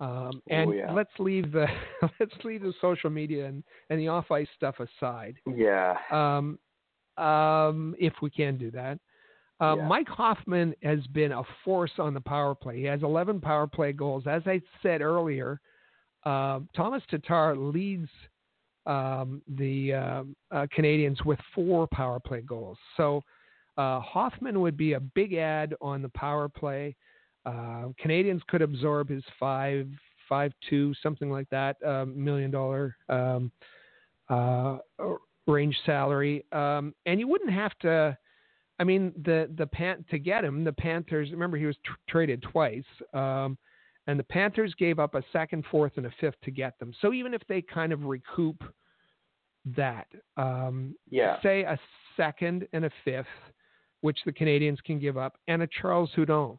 [0.00, 0.92] Um, and oh, yeah.
[0.92, 1.66] let's leave the
[2.20, 5.36] let's leave the social media and, and the off ice stuff aside.
[5.46, 5.96] Yeah.
[6.10, 6.58] Um,
[7.22, 8.98] um, if we can do that.
[9.60, 9.86] Uh, yeah.
[9.86, 12.78] Mike Hoffman has been a force on the power play.
[12.78, 14.24] He has 11 power play goals.
[14.26, 15.60] As I said earlier,
[16.24, 18.08] uh, Tomas Tatar leads
[18.86, 22.78] um, the uh, uh Canadiens with four power play goals.
[22.96, 23.22] So
[23.76, 26.96] uh, Hoffman would be a big ad on the power play.
[27.44, 29.88] Uh, Canadiens could absorb his five,
[30.28, 31.76] five two, something like that,
[32.14, 33.52] million dollar um,
[35.46, 38.16] range salary, um, and you wouldn't have to
[38.80, 41.30] I mean, the the pan to get him, the Panthers.
[41.30, 42.82] Remember, he was tr- traded twice,
[43.14, 43.56] um,
[44.06, 46.92] and the Panthers gave up a second, fourth, and a fifth to get them.
[47.00, 48.64] So even if they kind of recoup
[49.76, 50.06] that.
[50.36, 51.40] Um, yeah.
[51.42, 51.78] Say a
[52.16, 53.26] second and a fifth,
[54.00, 56.58] which the Canadiens can give up, and a Charles Hudon.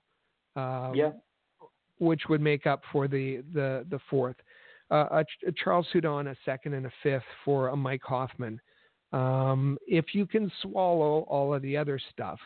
[0.55, 1.11] Um, yeah.
[1.99, 4.35] Which would make up for the the the fourth.
[4.89, 8.59] Uh, a, a, Charles Hudon, a second and a fifth for a Mike Hoffman.
[9.13, 12.39] Um, if you can swallow all of the other stuff,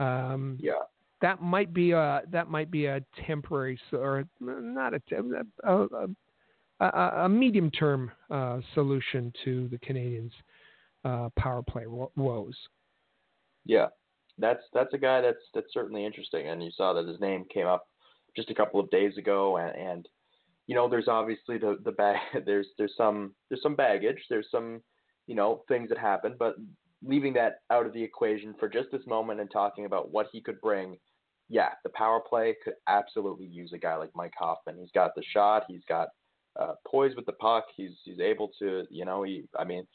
[0.00, 0.72] um, yeah,
[1.22, 5.00] that might be a that might be a temporary or not a
[5.64, 5.86] a,
[6.80, 10.32] a, a medium term uh, solution to the Canadiens'
[11.04, 12.56] uh, power play woes.
[13.64, 13.86] Yeah,
[14.38, 17.66] that's that's a guy that's that's certainly interesting, and you saw that his name came
[17.66, 17.88] up
[18.36, 20.08] just a couple of days ago, and, and
[20.66, 22.18] you know, there's obviously the the bag.
[22.46, 24.18] There's there's some there's some baggage.
[24.28, 24.82] There's some
[25.26, 26.56] you know things that happen, but
[27.02, 30.40] leaving that out of the equation for just this moment and talking about what he
[30.40, 30.96] could bring
[31.48, 34.78] yeah, the power play could absolutely use a guy like Mike Hoffman.
[34.78, 35.64] He's got the shot.
[35.68, 36.08] He's got
[36.58, 37.64] uh, poise with the puck.
[37.76, 39.44] He's he's able to, you know, he.
[39.58, 39.86] I mean,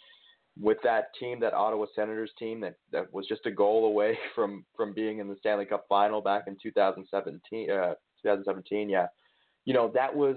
[0.60, 4.64] with that team, that Ottawa Senators team, that that was just a goal away from
[4.76, 7.72] from being in the Stanley Cup Final back in 2017.
[7.72, 9.08] Uh, 2017, yeah,
[9.64, 10.36] you know that was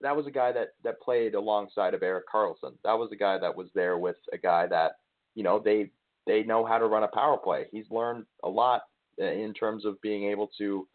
[0.00, 2.74] that was a guy that that played alongside of Erik Karlsson.
[2.84, 4.92] That was a guy that was there with a guy that
[5.34, 5.90] you know they
[6.26, 7.66] they know how to run a power play.
[7.70, 8.82] He's learned a lot
[9.18, 10.86] in terms of being able to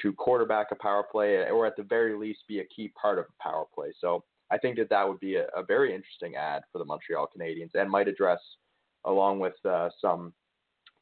[0.00, 3.26] to quarterback a power play or at the very least be a key part of
[3.26, 3.92] a power play.
[4.00, 7.28] So I think that that would be a, a very interesting ad for the Montreal
[7.34, 8.40] Canadiens and might address
[9.04, 10.32] along with uh, some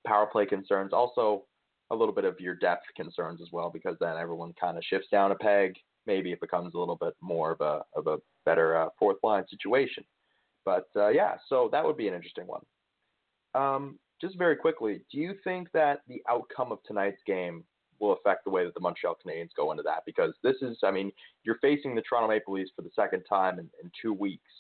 [0.07, 1.45] power play concerns also
[1.91, 5.09] a little bit of your depth concerns as well because then everyone kind of shifts
[5.11, 5.75] down a peg
[6.13, 9.45] maybe it becomes a little bit more of a of a better uh, fourth line
[9.49, 10.05] situation
[10.65, 12.63] but uh, yeah so that would be an interesting one
[13.55, 17.65] um, just very quickly, do you think that the outcome of tonight's game
[17.99, 20.03] will affect the way that the Montreal Canadiens go into that?
[20.07, 21.11] Because this is, I mean,
[21.45, 24.51] you're facing the Toronto Maple Leafs for the second time in, in two weeks.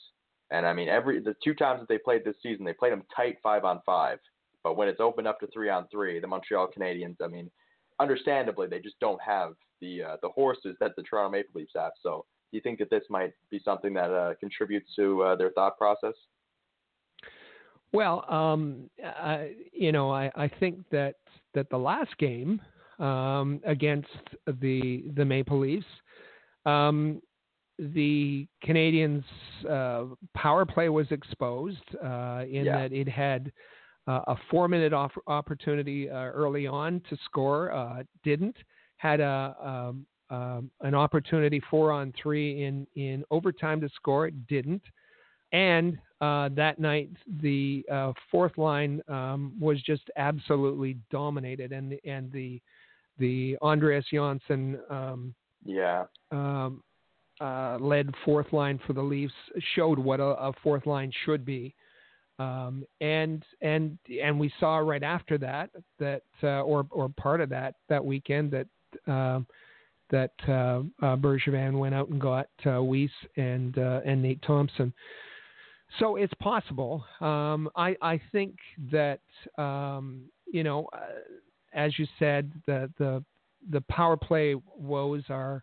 [0.50, 3.04] And I mean, every the two times that they played this season, they played them
[3.14, 4.18] tight five on five.
[4.64, 7.50] But when it's opened up to three on three, the Montreal Canadiens, I mean,
[8.00, 11.92] understandably, they just don't have the uh, the horses that the Toronto Maple Leafs have.
[12.02, 15.50] So, do you think that this might be something that uh, contributes to uh, their
[15.50, 16.14] thought process?
[17.92, 21.16] Well, um, I, you know, I, I think that
[21.54, 22.60] that the last game
[22.98, 24.08] um, against
[24.46, 25.86] the the Maple Leafs,
[26.66, 27.20] um,
[27.78, 29.24] the Canadiens'
[29.68, 32.78] uh, power play was exposed uh, in yeah.
[32.78, 33.50] that it had
[34.10, 38.56] uh, a four minute off- opportunity uh, early on to score, uh, didn't
[38.96, 44.46] had a um, um, an opportunity four on three in in overtime to score, it
[44.46, 44.82] didn't.
[45.52, 52.00] And uh, that night, the uh, fourth line um, was just absolutely dominated, and the,
[52.08, 52.60] and the
[53.18, 55.34] the Andreas Johnsson um,
[55.64, 56.82] yeah um,
[57.40, 59.34] uh, led fourth line for the Leafs
[59.74, 61.74] showed what a, a fourth line should be.
[62.40, 65.68] Um, and and and we saw right after that
[65.98, 68.66] that uh, or or part of that that weekend that
[69.12, 69.46] um,
[70.08, 74.90] that uh, uh, Bergevin went out and got uh, Weise and uh, and Nate Thompson.
[75.98, 77.04] So it's possible.
[77.20, 78.56] Um, I, I think
[78.90, 79.20] that
[79.58, 81.20] um, you know, uh,
[81.74, 83.22] as you said, the the
[83.68, 85.62] the power play woes are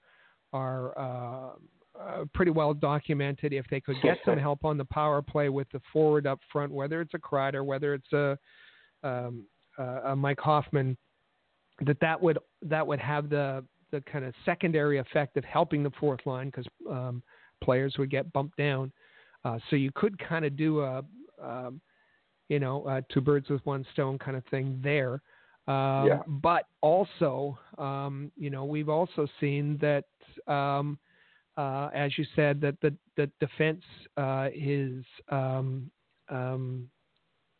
[0.53, 1.55] are
[1.99, 3.53] uh, pretty well documented.
[3.53, 6.71] If they could get some help on the power play with the forward up front,
[6.71, 8.37] whether it's a Kreider, whether it's a,
[9.03, 9.45] um,
[9.77, 10.97] a Mike Hoffman,
[11.85, 15.91] that that would that would have the the kind of secondary effect of helping the
[15.99, 17.23] fourth line because um,
[17.63, 18.91] players would get bumped down.
[19.45, 21.03] Uh, so you could kind of do a,
[21.41, 21.79] um,
[22.49, 25.21] you know, two birds with one stone kind of thing there.
[25.67, 26.21] Um, yeah.
[26.27, 30.05] But also, um, you know, we've also seen that,
[30.51, 30.97] um,
[31.57, 33.83] uh, as you said, that the the defense
[34.15, 35.89] uh, is um,
[36.29, 36.87] um,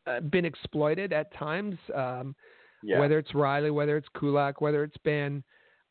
[0.05, 1.75] uh, been exploited at times.
[1.93, 2.35] Um,
[2.83, 2.99] yeah.
[2.99, 5.43] Whether it's Reilly, whether it's Kulak, whether it's Benn,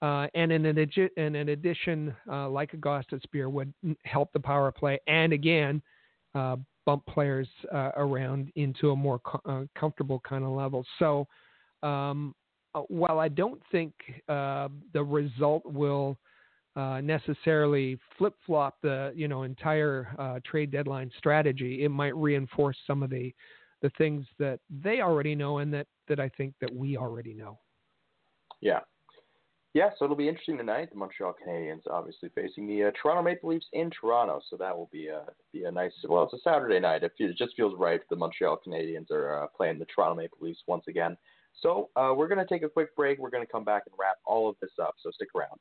[0.03, 0.79] uh, and in, an,
[1.17, 3.73] in an addition, uh, like a Gostisbehere would
[4.05, 5.83] help the power play, and again,
[6.35, 10.87] uh, bump players uh, around into a more co- uh, comfortable kind of level.
[11.01, 11.27] So,
[11.83, 12.35] um,
[12.75, 13.93] uh, while I don't think
[14.29, 16.17] the result will
[16.77, 23.11] necessarily flip flop the you know entire trade deadline strategy, it might reinforce some of
[23.11, 23.35] the
[23.83, 27.59] the things that they already know and that that I think that we already know.
[28.61, 28.81] Yeah,
[29.77, 30.89] yeah, so it'll be interesting tonight.
[30.91, 34.89] The Montreal Canadiens obviously facing the uh, Toronto Maple Leafs in Toronto, so that will
[34.91, 35.93] be a be a nice.
[36.09, 37.03] Well, it's a Saturday night.
[37.03, 38.01] It, it just feels right.
[38.09, 41.14] The Montreal Canadiens are uh, playing the Toronto Maple Leafs once again.
[41.61, 43.18] So uh, we're going to take a quick break.
[43.18, 44.95] We're going to come back and wrap all of this up.
[45.03, 45.61] So stick around.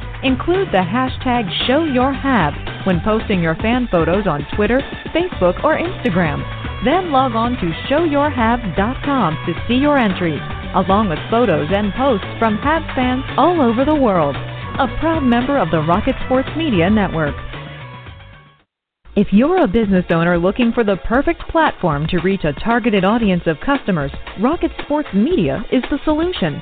[0.23, 4.79] Include the hashtag ShowYourHabs when posting your fan photos on Twitter,
[5.15, 6.45] Facebook, or Instagram.
[6.85, 10.41] Then log on to showyourhabs.com to see your entries,
[10.75, 14.35] along with photos and posts from Habs fans all over the world.
[14.35, 17.35] A proud member of the Rocket Sports Media Network.
[19.15, 23.43] If you're a business owner looking for the perfect platform to reach a targeted audience
[23.47, 26.61] of customers, Rocket Sports Media is the solution.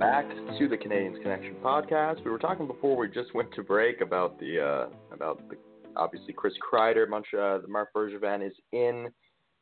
[0.00, 0.26] back
[0.58, 2.24] to the Canadiens Connection podcast.
[2.24, 5.56] We were talking before we just went to break about the uh, about the
[5.94, 9.10] obviously Chris Kreider, Montreal, uh, the Marc Bergevin is in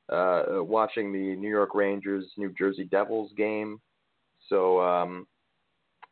[0.09, 3.81] uh, watching the New York Rangers New Jersey Devils game.
[4.49, 5.27] So um,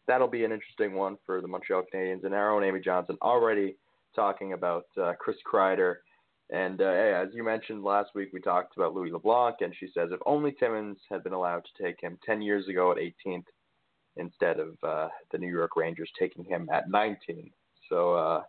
[0.09, 3.77] that'll be an interesting one for the Montreal Canadiens and our own Amy Johnson already
[4.17, 5.99] talking about uh, Chris Kreider.
[6.51, 10.09] And uh, as you mentioned last week, we talked about Louis LeBlanc, and she says
[10.11, 13.45] if only Timmins had been allowed to take him 10 years ago at 18th,
[14.17, 17.51] instead of uh, the New York Rangers taking him at 19.
[17.89, 18.43] So uh,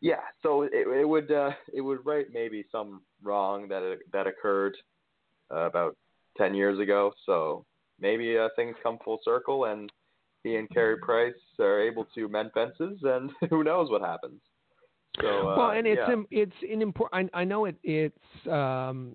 [0.00, 4.76] yeah, so it, it would uh, it would right maybe some wrong that that occurred
[5.52, 5.96] uh, about
[6.38, 7.12] 10 years ago.
[7.26, 7.64] So
[8.00, 9.90] maybe uh, things come full circle and
[10.44, 14.40] he and Carey Price are able to mend fences, and who knows what happens.
[15.20, 16.22] So, uh, well, and it's yeah.
[16.30, 17.30] It's an important.
[17.34, 17.76] I, I know it.
[17.84, 19.12] It's um,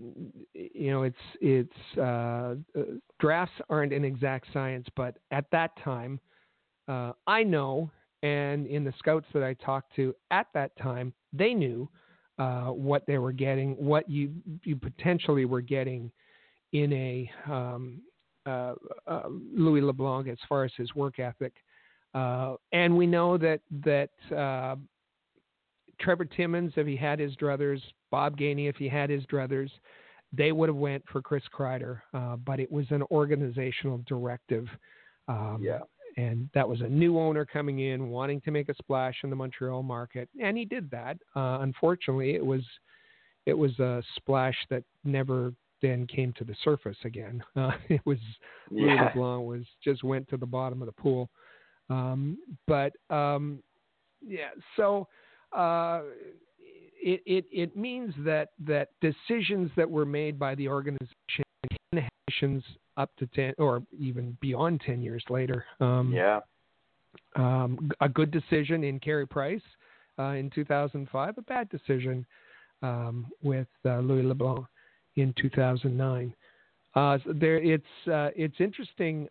[0.53, 2.83] you know, it's it's uh, uh,
[3.19, 6.19] drafts aren't an exact science, but at that time,
[6.87, 7.91] uh, I know,
[8.23, 11.89] and in the scouts that I talked to at that time, they knew
[12.37, 14.31] uh, what they were getting, what you
[14.63, 16.11] you potentially were getting
[16.71, 18.01] in a um,
[18.45, 18.73] uh,
[19.05, 21.53] uh, Louis LeBlanc as far as his work ethic.
[22.13, 24.75] Uh, and we know that that uh,
[25.99, 27.81] Trevor Timmins, if he had his druthers,
[28.11, 29.69] Bob Gainey, if he had his druthers,
[30.31, 32.01] they would have went for Chris Kreider.
[32.13, 34.67] Uh, but it was an organizational directive.
[35.27, 35.79] Um, yeah.
[36.17, 39.35] And that was a new owner coming in, wanting to make a splash in the
[39.35, 41.17] Montreal market, and he did that.
[41.35, 42.63] Uh, unfortunately, it was
[43.45, 47.43] it was a splash that never then came to the surface again.
[47.55, 48.17] Uh, it was
[48.71, 48.85] yeah.
[48.85, 51.29] Louis LeBlanc was just went to the bottom of the pool.
[51.89, 53.61] Um, but um,
[54.25, 55.07] yeah, so
[55.55, 56.01] uh,
[57.01, 61.45] it, it, it means that, that decisions that were made by the organization
[62.29, 62.63] nations
[62.97, 65.65] up to 10 or even beyond 10 years later.
[65.79, 66.41] Um, yeah.
[67.35, 69.61] Um, a good decision in Carey Price
[70.19, 72.25] uh, in 2005, a bad decision
[72.81, 74.65] um, with uh, Louis LeBlanc
[75.15, 76.33] in 2009.
[76.95, 79.27] Uh, so there, it's uh, it's interesting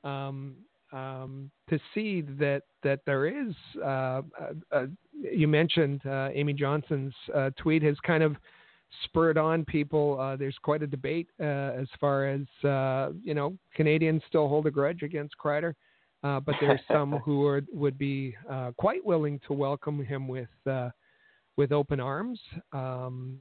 [0.93, 3.55] um, to see that that there is.
[3.83, 4.23] Uh,
[4.73, 8.37] a, you mentioned uh, Amy Johnson's uh, tweet has kind of
[9.05, 10.19] spurred on people.
[10.21, 13.57] Uh, there's quite a debate uh, as far as uh, you know.
[13.75, 15.75] Canadians still hold a grudge against Kreider,
[16.23, 18.35] but there's some who are, would be
[18.77, 20.49] quite willing to welcome him with
[21.57, 22.41] with open arms.
[22.73, 23.41] Um,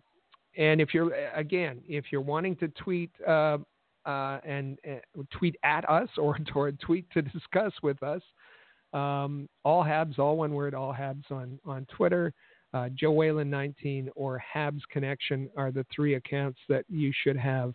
[0.57, 3.59] and if you're again, if you're wanting to tweet uh,
[4.07, 5.01] and, and,
[5.31, 8.21] tweet at us or, or tweet to discuss with us.
[8.93, 12.33] Um, all Habs, all one word, all Habs on on Twitter.
[12.73, 17.73] Uh, Joe Whalen 19 or Habs Connection are the three accounts that you should have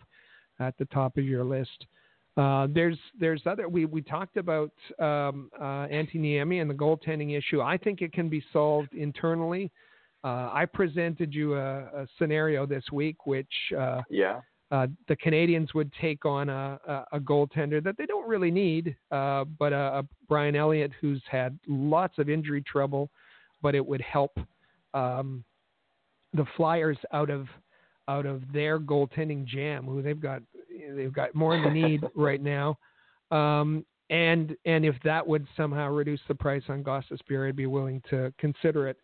[0.59, 1.85] at the top of your list.
[2.35, 7.61] Uh, there's there's other we we talked about um, uh, Niemi and the goaltending issue.
[7.61, 9.71] I think it can be solved internally.
[10.23, 14.39] Uh, I presented you a, a, scenario this week, which uh, yeah.
[14.73, 18.95] Uh, the Canadiens would take on a, a, a, goaltender that they don't really need,
[19.11, 23.11] uh, but a, Brian Elliott who's had lots of injury trouble,
[23.61, 24.35] but it would help
[24.95, 25.43] um,
[26.33, 27.45] the Flyers out of
[28.07, 30.41] out of their goaltending jam, who they've got
[30.95, 32.75] they've got more in the need right now.
[33.29, 38.01] Um, and and if that would somehow reduce the price on Gostisbehere, I'd be willing
[38.09, 38.97] to consider it.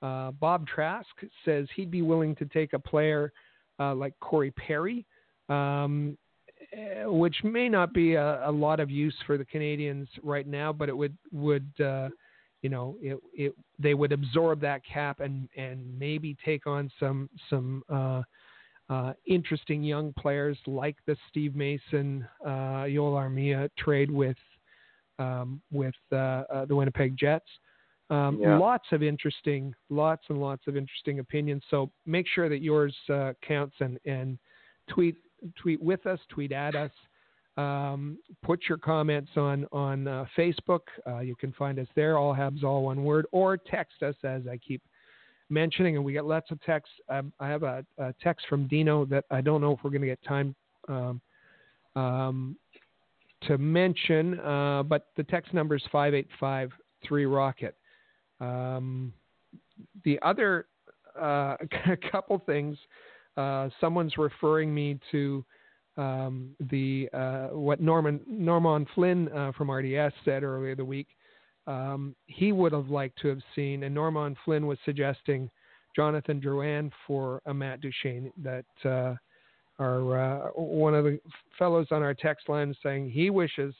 [0.00, 1.04] Uh, Bob Trask
[1.44, 3.34] says he'd be willing to take a player
[3.80, 5.06] uh, like Corey Perry,
[5.48, 6.16] um,
[6.72, 10.72] eh, which may not be a, a, lot of use for the Canadiens right now,
[10.72, 12.08] but it would would uh,
[12.62, 17.28] you know it, it they would absorb that cap and and maybe take on some
[17.48, 18.22] some uh,
[18.90, 24.36] uh, interesting young players like the Steve Mason uh, Joel Armia trade with
[25.18, 26.16] um, with uh,
[26.52, 27.46] uh, the Winnipeg Jets.
[28.10, 28.58] Um, yeah.
[28.58, 31.62] Lots of interesting, lots and lots of interesting opinions.
[31.70, 34.38] So make sure that yours uh, counts and and
[34.88, 35.16] tweet
[35.56, 36.90] tweet with us, tweet at us.
[37.56, 40.80] Um, put your comments on on uh, Facebook.
[41.22, 42.18] you can find us there.
[42.18, 44.82] All Habs, all one word, or text us as I keep
[45.50, 46.94] mentioning, and we get lots of texts.
[47.08, 50.02] Um, I have a, a, text from Dino that I don't know if we're going
[50.02, 50.54] to get time
[50.88, 51.20] um,
[51.96, 52.56] um,
[53.42, 57.74] to mention, uh, but the text number is 5853 Rocket.
[58.40, 59.12] Um,
[60.04, 60.66] the other
[61.20, 61.56] uh,
[62.12, 62.76] couple things,
[63.36, 65.44] uh, someone's referring me to
[65.96, 71.08] um, the uh, what Norman Norman Flynn uh, from RDS said earlier the week
[71.66, 75.50] um, he would have liked to have seen, and Norman Flynn was suggesting
[75.94, 78.32] Jonathan Drouin for a Matt Duchene.
[78.42, 79.14] That uh,
[79.78, 81.20] are uh, one of the
[81.58, 83.74] fellows on our text line saying he wishes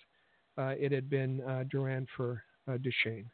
[0.57, 3.31] uh, it had been uh, Drouin for uh, Duchene.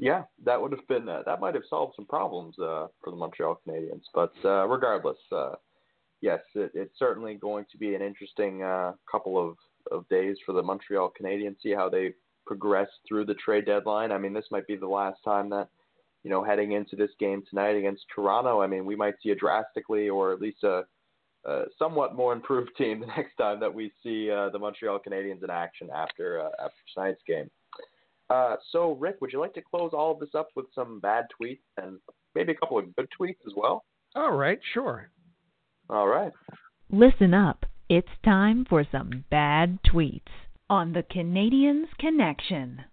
[0.00, 3.16] Yeah, that would have been uh, that might have solved some problems uh, for the
[3.16, 4.04] Montreal Canadiens.
[4.14, 5.56] But uh, regardless, uh,
[6.22, 9.56] yes, it, it's certainly going to be an interesting uh, couple of,
[9.92, 11.56] of days for the Montreal Canadiens.
[11.62, 12.14] See how they
[12.46, 14.10] progress through the trade deadline.
[14.10, 15.68] I mean, this might be the last time that,
[16.24, 19.34] you know, heading into this game tonight against Toronto, I mean, we might see a
[19.34, 20.84] drastically or at least a,
[21.44, 25.44] a somewhat more improved team the next time that we see uh, the Montreal Canadiens
[25.44, 27.50] in action after after tonight's game.
[28.30, 31.26] Uh, so, Rick, would you like to close all of this up with some bad
[31.40, 31.98] tweets and
[32.34, 33.84] maybe a couple of good tweets as well?
[34.14, 35.10] All right, sure.
[35.88, 36.32] All right.
[36.90, 37.66] Listen up.
[37.88, 40.20] It's time for some bad tweets
[40.68, 42.84] on the Canadiens Connection.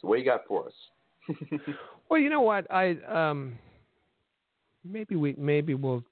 [0.00, 0.72] So what you got for us?
[2.08, 2.70] well, you know what?
[2.70, 3.58] I um,
[4.84, 6.04] maybe we maybe we'll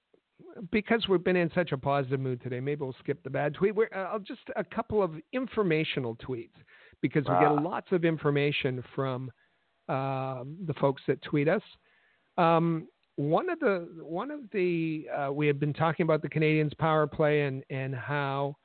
[0.72, 2.58] because we've been in such a positive mood today.
[2.58, 3.74] Maybe we'll skip the bad tweet.
[3.74, 6.50] We're, uh, just a couple of informational tweets
[7.00, 7.54] because we ah.
[7.54, 9.30] get lots of information from
[9.88, 11.62] uh, the folks that tweet us.
[12.38, 12.86] Um,
[13.16, 17.06] one of the one of the uh, we have been talking about the Canadiens' power
[17.06, 18.56] play and and how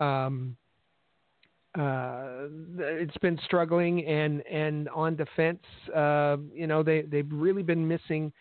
[0.00, 0.56] um,
[1.78, 2.48] uh,
[2.78, 5.62] it's been struggling and and on defense,
[5.94, 8.32] uh, you know they they've really been missing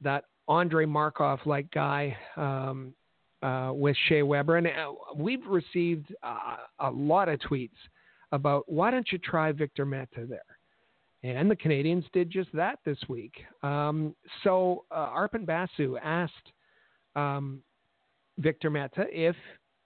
[0.00, 2.94] that Andrei Markov like guy um,
[3.42, 7.70] uh, with Shea Weber, and uh, we've received uh, a lot of tweets
[8.32, 10.40] about why don't you try Victor Mete there,
[11.22, 13.34] and the Canadiens did just that this week.
[13.62, 14.14] Um,
[14.44, 16.52] so uh, Arpan Basu asked
[17.16, 17.62] um,
[18.38, 19.36] Victor Mete if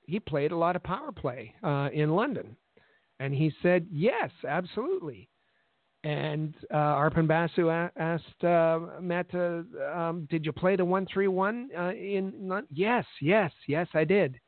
[0.06, 2.56] he played a lot of power play uh, in London.
[3.20, 5.28] And he said, yes, absolutely.
[6.04, 9.62] And uh, Arpan Basu a- asked uh, Matt, uh,
[9.96, 12.66] um, did you play the 131 uh, in London?
[12.72, 14.40] Yes, yes, yes, I did.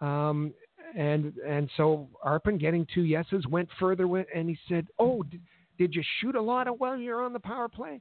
[0.00, 0.52] Um,
[0.96, 5.40] and and so Arpan getting two yeses went further with, and he said, oh, did,
[5.78, 8.00] did you shoot a lot of while you're on the power play?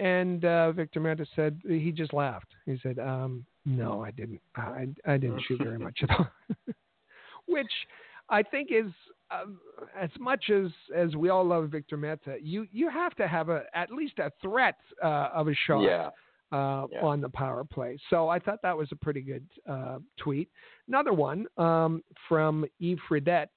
[0.00, 2.48] And uh, Victor Mete said he just laughed.
[2.66, 4.40] He said, um, "No, I didn't.
[4.56, 6.28] I I didn't shoot very much at all."
[7.46, 7.70] Which
[8.28, 8.90] I think is
[9.30, 9.60] um,
[9.98, 13.64] as much as as we all love Victor Mete, you you have to have a
[13.72, 15.82] at least a threat uh, of a shot.
[15.82, 16.10] Yeah.
[16.52, 17.00] Uh, yeah.
[17.00, 17.98] on the power play.
[18.10, 20.48] So I thought that was a pretty good uh, tweet.
[20.86, 23.48] Another one um, from Yves Fredette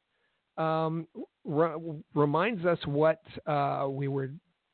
[0.57, 1.07] um,
[1.45, 4.31] reminds us what uh, we were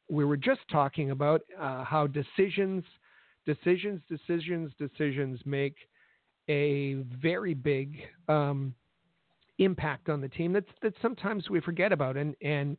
[0.09, 2.83] we were just talking about uh, how decisions,
[3.45, 5.75] decisions, decisions, decisions make
[6.49, 8.73] a very big um,
[9.59, 12.77] impact on the team that that sometimes we forget about, and and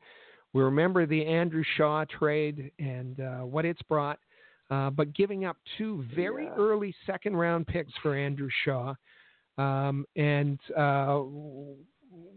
[0.52, 4.18] we remember the Andrew Shaw trade and uh, what it's brought.
[4.70, 6.54] Uh, but giving up two very yeah.
[6.56, 8.94] early second round picks for Andrew Shaw,
[9.58, 11.20] um, and uh,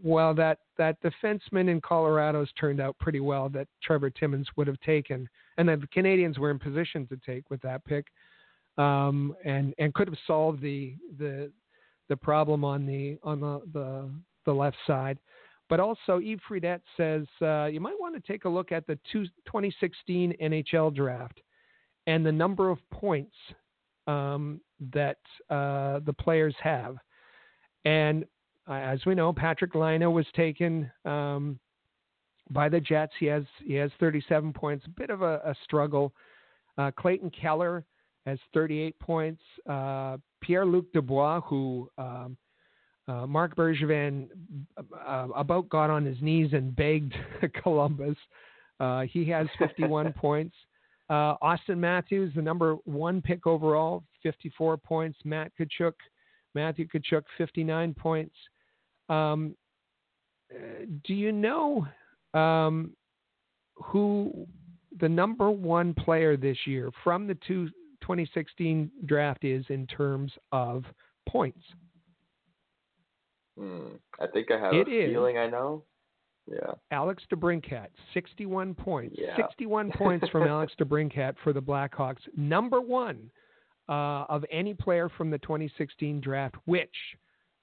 [0.02, 4.80] well, that that defenseman in Colorado's turned out pretty well that Trevor Timmins would have
[4.80, 8.06] taken, and that the Canadiens were in position to take with that pick,
[8.76, 11.50] um, and and could have solved the the
[12.08, 14.10] the problem on the on the the,
[14.44, 15.18] the left side.
[15.68, 18.98] But also, Yves Fredette says uh, you might want to take a look at the
[19.12, 21.40] two, 2016 NHL draft
[22.08, 23.34] and the number of points
[24.06, 24.60] um,
[24.94, 25.18] that
[25.50, 26.96] uh, the players have.
[27.84, 28.24] And
[28.66, 31.60] uh, as we know, Patrick Laine was taken um,
[32.50, 33.12] by the Jets.
[33.20, 36.14] He has he has 37 points, a bit of a, a struggle.
[36.78, 37.84] Uh, Clayton Keller
[38.24, 39.42] has 38 points.
[39.68, 42.38] Uh, Pierre Luc Dubois, who um,
[43.06, 44.28] uh, Marc Bergevin
[45.06, 47.14] uh, about got on his knees and begged
[47.62, 48.16] Columbus.
[48.80, 50.54] Uh, he has 51 points.
[51.10, 55.18] Auston Matthews, the number one pick overall, 54 points.
[55.24, 55.94] Matt Tkachuk,
[56.54, 58.34] Matthew Tkachuk, 59 points.
[59.08, 59.56] Um,
[61.04, 61.86] do you know
[62.34, 62.92] um,
[63.74, 64.46] who
[65.00, 67.68] the number one player this year from the two,
[68.02, 70.84] 2016 draft is in terms of
[71.28, 71.62] points?
[73.58, 73.96] Hmm.
[74.20, 75.84] I think I have it a is feeling I know.
[76.50, 76.72] Yeah.
[76.90, 79.16] Alex DeBrincat, 61 points.
[79.18, 79.36] Yeah.
[79.36, 82.20] 61 points from Alex DeBrincat for the Blackhawks.
[82.36, 83.30] Number one
[83.88, 86.94] uh, of any player from the 2016 draft, which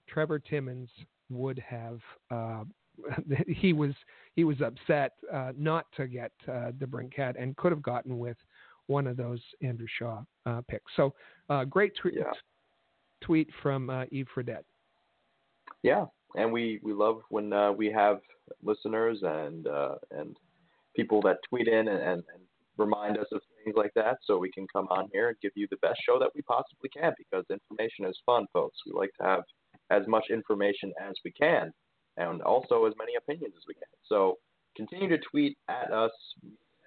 [0.08, 0.90] Trevor Timmins
[1.30, 2.00] would have.
[2.30, 2.64] Uh,
[3.48, 3.92] he was
[4.36, 8.38] he was upset uh, not to get uh, DeBrincat and could have gotten with
[8.88, 10.92] one of those Andrew Shaw uh, picks.
[10.96, 11.14] So
[11.50, 12.32] uh, great tweet Yeah.
[13.22, 14.64] tweet from uh, Yves Fredette.
[15.84, 16.06] Yeah,
[16.36, 18.22] and we we love when uh, we have
[18.64, 20.36] listeners and uh, and
[20.96, 22.24] people that tweet in and, and,
[22.78, 25.66] remind us of things like that, so we can come on here and give you
[25.72, 27.14] the best show that we possibly can.
[27.18, 28.78] Because information is fun, folks.
[28.86, 29.44] We like to have
[29.92, 31.72] as much information as we can,
[32.18, 33.88] and also as many opinions as we can.
[34.10, 34.40] So
[34.76, 36.12] continue to tweet at us,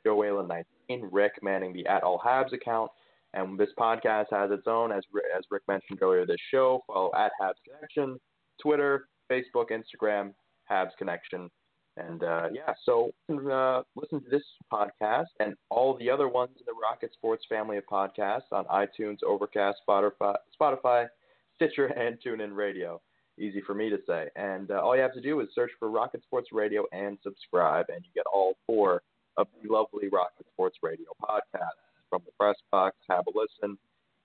[0.05, 0.47] Joe Whalen
[0.89, 2.91] 19, Rick manning the at all Habs account.
[3.33, 5.05] And this podcast has its own, as
[5.35, 6.83] as Rick mentioned earlier, this show.
[6.87, 8.19] Follow at Habs Connection.
[8.61, 10.33] Twitter, Facebook, Instagram,
[10.71, 11.51] Habs Connection.
[11.97, 16.65] And uh, yeah, so uh, listen to this podcast and all the other ones in
[16.65, 21.09] the Rocket Sports family of podcasts on iTunes, Overcast, Spotify, Spotify
[21.57, 23.01] Stitcher, and TuneIn Radio.
[23.37, 24.29] Easy for me to say.
[24.37, 27.87] And uh, all you have to do is search for Rocket Sports Radio and subscribe,
[27.89, 29.03] and you get all four
[29.37, 33.77] of the lovely Rocket Sports Radio podcasts from the Press Box, Have a Listen,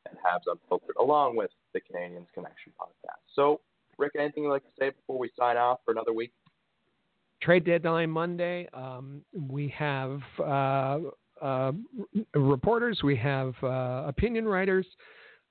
[0.10, 3.22] and Habs Unfiltered, along with the Canadiens Connection podcast.
[3.36, 3.61] So
[3.98, 6.32] Rick, anything you'd like to say before we sign off for another week?
[7.41, 8.68] Trade deadline Monday.
[8.74, 10.99] Um, we have uh,
[11.41, 11.74] uh,
[12.34, 14.86] reporters, we have uh, opinion writers.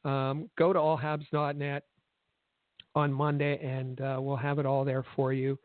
[0.05, 1.85] Um, go to allhabs.net
[2.95, 5.59] on Monday, and uh, we'll have it all there for you.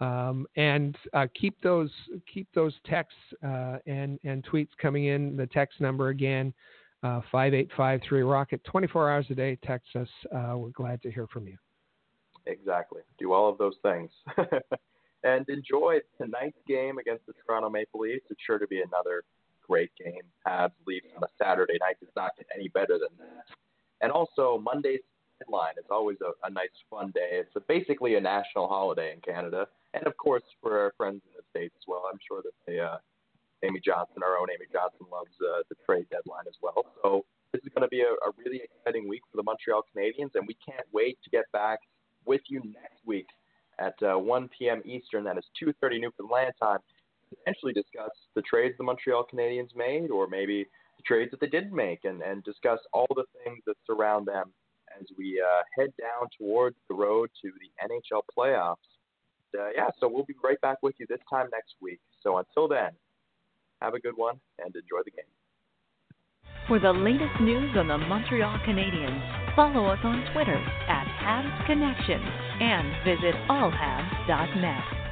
[0.00, 1.90] Um, and uh, keep those
[2.32, 5.36] keep those texts uh, and and tweets coming in.
[5.36, 6.52] The text number again.
[7.30, 8.64] Five eight five three rocket.
[8.64, 9.58] Twenty four hours a day.
[9.62, 10.08] Text us.
[10.32, 11.58] we're glad to hear from you.
[12.46, 13.02] Exactly.
[13.18, 14.10] Do all of those things.
[15.24, 18.26] and enjoy tonight's game against the Toronto Maple Leafs.
[18.30, 19.24] It's sure to be another
[19.66, 20.22] great game.
[20.46, 23.44] Habs Leafs on a Saturday night does not get any better than that.
[24.02, 25.00] And also Monday's
[25.40, 27.40] deadline is always a, a nice fun day.
[27.40, 31.32] It's a, basically a national holiday in Canada, and of course for our friends in
[31.36, 32.04] the states as well.
[32.12, 32.98] I'm sure that they, uh,
[33.64, 36.84] Amy Johnson, our own Amy Johnson, loves uh, the trade deadline as well.
[37.02, 40.34] So this is going to be a, a really exciting week for the Montreal Canadiens,
[40.34, 41.80] and we can't wait to get back
[42.26, 43.26] with you next week
[43.78, 44.82] at uh, 1 p.m.
[44.84, 45.24] Eastern.
[45.24, 46.78] That is 2:30 Newfoundland time.
[47.30, 51.74] Potentially discuss the trades the Montreal Canadiens made, or maybe the trades that they didn't
[51.74, 54.52] make, and, and discuss all the things that surround them
[55.00, 58.76] as we uh, head down towards the road to the NHL playoffs.
[59.58, 62.00] Uh, yeah, so we'll be right back with you this time next week.
[62.22, 62.90] So until then,
[63.80, 65.24] have a good one and enjoy the game.
[66.66, 70.56] For the latest news on the Montreal Canadiens, follow us on Twitter
[70.88, 75.03] at Habs Connection and visit allhabs.net.